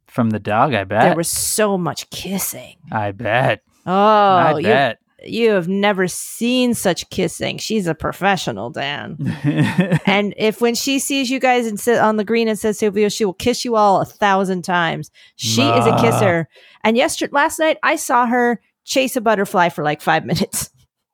[0.07, 1.03] From the dog, I bet.
[1.03, 2.77] There was so much kissing.
[2.91, 3.63] I bet.
[3.85, 4.99] Oh, I bet.
[5.25, 7.59] You have never seen such kissing.
[7.59, 9.17] She's a professional, Dan.
[10.07, 13.09] and if when she sees you guys and sit on the green and says Silvio,
[13.09, 15.11] she will kiss you all a thousand times.
[15.37, 16.49] She is a kisser.
[16.85, 20.71] And yesterday, last night, I saw her chase a butterfly for like five minutes.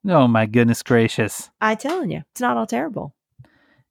[0.07, 1.49] oh, my goodness gracious.
[1.61, 3.15] I telling you, it's not all terrible.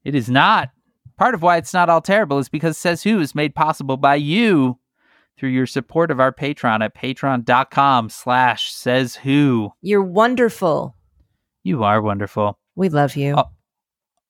[0.05, 0.71] It is not.
[1.17, 4.15] Part of why it's not all terrible is because Says Who is made possible by
[4.15, 4.79] you
[5.39, 9.73] through your support of our Patreon at patreon.com slash says who.
[9.81, 10.97] You're wonderful.
[11.63, 12.59] You are wonderful.
[12.75, 13.35] We love you.
[13.37, 13.51] Oh.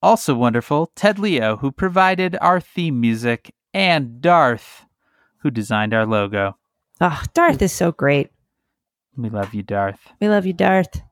[0.01, 4.85] Also wonderful, Ted Leo, who provided our theme music, and Darth,
[5.39, 6.57] who designed our logo.
[7.01, 8.31] Oh, Darth is so great.
[9.17, 10.01] We love you, Darth.
[10.21, 11.03] We love you, Darth.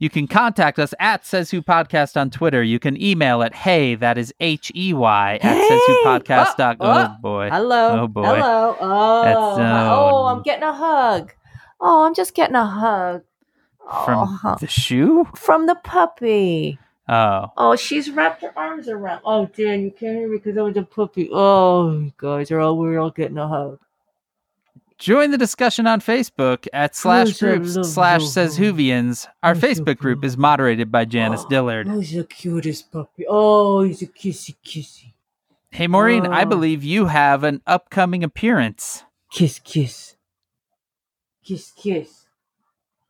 [0.00, 2.62] You can contact us at Says Who Podcast on Twitter.
[2.62, 5.68] You can email at hey, that is H E Y, at Hey!
[5.68, 6.56] says who podcast.
[6.56, 7.16] dot- Oh, Oh, oh.
[7.20, 7.50] boy.
[7.50, 8.00] Hello.
[8.00, 8.22] Oh, boy.
[8.24, 8.76] Hello.
[8.80, 11.34] Oh, That's, oh, um, I'm getting a hug.
[11.82, 13.22] Oh, I'm just getting a hug.
[14.06, 15.26] From oh, the shoe?
[15.34, 16.78] from the puppy.
[17.06, 17.46] Oh.
[17.58, 19.20] Oh, she's wrapped her arms around.
[19.24, 21.28] Oh, Dan, you can't hear me because I was a puppy.
[21.30, 23.78] Oh, you guys are all we're all getting a hug.
[25.00, 28.28] Join the discussion on Facebook at slash groups slash girl?
[28.28, 29.26] says Whovians.
[29.42, 31.86] Our Facebook group is moderated by Janice Dillard.
[31.86, 31.90] Oh.
[31.92, 31.96] Dillard.
[31.96, 33.24] Who's the cutest puppy?
[33.28, 35.14] Oh, he's a kissy kissy.
[35.70, 36.46] Hey, Maureen, I Oh.
[36.46, 39.04] believe you have an upcoming appearance.
[39.32, 40.16] Kiss, kiss.
[41.44, 42.26] Kiss, kiss.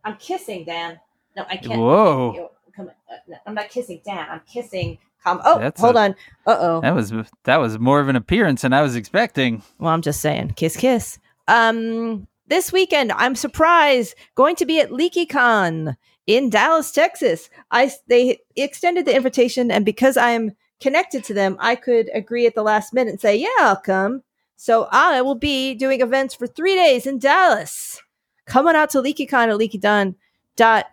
[0.05, 1.01] I'm kissing, Dan.
[1.36, 1.80] No, I can't.
[1.80, 2.51] Whoa.
[2.76, 2.95] Come on.
[3.11, 4.26] Uh, I'm not kissing Dan.
[4.30, 4.99] I'm kissing.
[5.24, 5.41] Come.
[5.45, 6.11] Oh, That's hold a- on.
[6.47, 6.80] Uh oh.
[6.82, 7.12] That was
[7.45, 9.62] that was more of an appearance than I was expecting.
[9.78, 11.18] Well, I'm just saying, kiss, kiss.
[11.49, 17.49] Um, this weekend, I'm surprised going to be at LeakyCon in Dallas, Texas.
[17.70, 22.55] I they extended the invitation, and because I'm connected to them, I could agree at
[22.55, 24.22] the last minute and say, "Yeah, I'll come."
[24.57, 28.03] So I will be doing events for three days in Dallas.
[28.47, 30.16] Coming out to LeakyCon at LeakyCon
[30.57, 30.86] dot.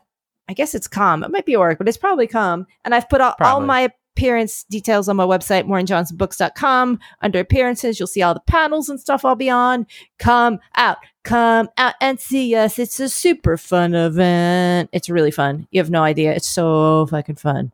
[0.48, 1.24] I guess it's com.
[1.24, 2.68] It might be org, but it's probably com.
[2.86, 7.00] And I've put all, all my appearance details on my website, maureenjohnsonbooks.com.
[7.22, 9.86] Under appearances, you'll see all the panels and stuff I'll be on.
[10.18, 12.80] Come out, come out and see us.
[12.80, 14.90] It's a super fun event.
[14.92, 15.68] It's really fun.
[15.72, 16.34] You have no idea.
[16.34, 17.72] It's so fucking fun.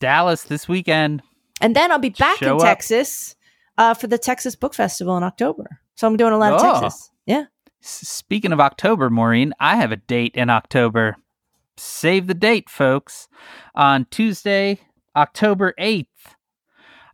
[0.00, 1.22] Dallas this weekend.
[1.60, 2.66] And then I'll be back Show in up.
[2.66, 3.36] Texas
[3.78, 5.80] uh, for the Texas Book Festival in October.
[5.94, 6.80] So I'm doing a lot of Oh.
[6.80, 7.10] Texas.
[7.26, 7.44] Yeah.
[7.80, 11.16] Speaking of October, Maureen, I have a date in October.
[11.76, 13.28] Save the date, folks.
[13.76, 14.80] On Tuesday,
[15.18, 16.06] October 8th,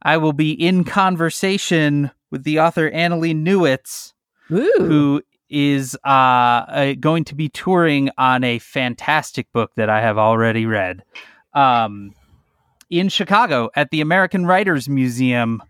[0.03, 4.13] I will be in conversation with the author Annalee Newitz,
[4.53, 4.75] Ooh.
[4.77, 10.19] who is uh, uh, going to be touring on a fantastic book that I have
[10.19, 11.03] already read
[11.55, 12.13] um,
[12.91, 15.63] in Chicago at the American Writers Museum.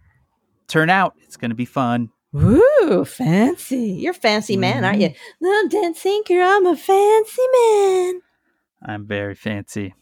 [0.67, 2.11] Turn out, it's going to be fun.
[2.35, 3.93] Ooh, fancy.
[3.93, 5.11] You're a fancy man, aren't you?
[5.11, 5.45] Mm-hmm.
[5.45, 8.21] No, Dan Sinker, I'm a fancy man.
[8.83, 9.95] I'm very fancy.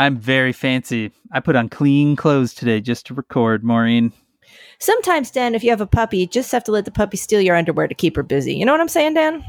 [0.00, 1.12] I'm very fancy.
[1.30, 4.12] I put on clean clothes today just to record, Maureen.
[4.78, 7.40] Sometimes, Dan, if you have a puppy, you just have to let the puppy steal
[7.42, 8.54] your underwear to keep her busy.
[8.54, 9.44] You know what I'm saying, Dan?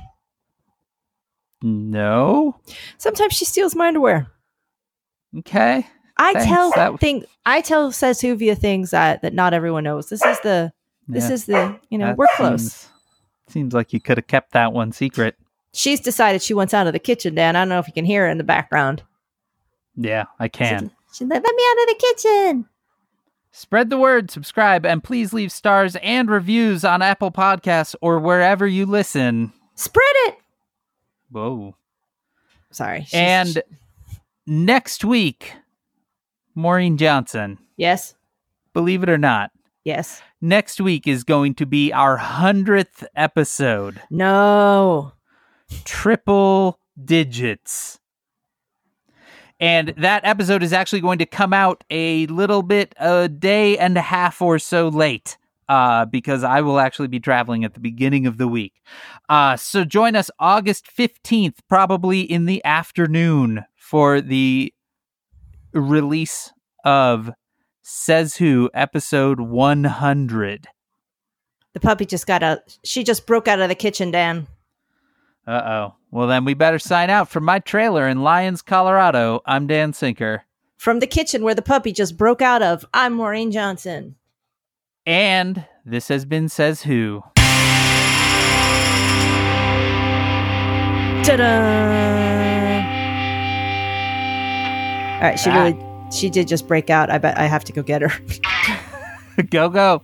[1.61, 2.59] No?
[2.97, 4.27] Sometimes she steals my underwear.
[5.39, 5.87] Okay.
[6.17, 10.09] I Thanks, tell that- thing I tell Sesuvia things that, that not everyone knows.
[10.09, 10.71] This is the
[11.07, 12.61] this Yeah, is the you know that we're close.
[12.73, 12.89] Seems,
[13.47, 15.35] seems like you could have kept that one secret.
[15.73, 17.55] She's decided she wants out of the kitchen, Dan.
[17.55, 19.03] I don't know if you can hear her in the background.
[19.95, 20.91] Yeah, I can.
[21.11, 22.65] She, she let, let me out of the kitchen.
[23.51, 28.65] Spread the word, subscribe, and please leave stars and reviews on Apple Podcasts or wherever
[28.65, 29.51] you listen.
[29.75, 30.37] Spread it.
[31.29, 31.75] Whoa.
[32.71, 33.05] Sorry.
[33.11, 33.61] And
[34.47, 35.53] next week,
[36.55, 38.15] Maureen Johnson, yes.
[38.73, 39.51] believe it or not,
[39.83, 40.21] Yes.
[40.39, 44.01] Next week is going to be our 100th episode.
[44.11, 45.13] No.
[45.85, 47.99] Triple digits.
[49.61, 53.95] And that episode is actually going to come out a little bit a day and
[53.95, 55.37] a half or so late.
[55.69, 58.81] Uh, because I will actually be traveling at the beginning of the week.
[59.29, 64.73] Uh, so join us August 15th, probably in the afternoon, for the
[65.71, 66.51] release
[66.83, 67.31] of
[67.83, 70.67] Says Who episode 100.
[71.73, 72.77] The puppy just got out.
[72.83, 74.47] She just broke out of the kitchen, Dan.
[75.47, 75.95] Uh oh.
[76.11, 79.41] Well, then we better sign out from my trailer in Lyons, Colorado.
[79.45, 80.43] I'm Dan Sinker.
[80.77, 84.15] From the kitchen where the puppy just broke out of, I'm Maureen Johnson.
[85.05, 87.23] And this has been Says Who.
[91.23, 92.81] Ta-da!
[95.17, 95.63] All right, she Ah.
[95.63, 95.77] really,
[96.11, 97.09] she did just break out.
[97.11, 98.11] I bet I have to go get her.
[99.51, 100.01] go, go.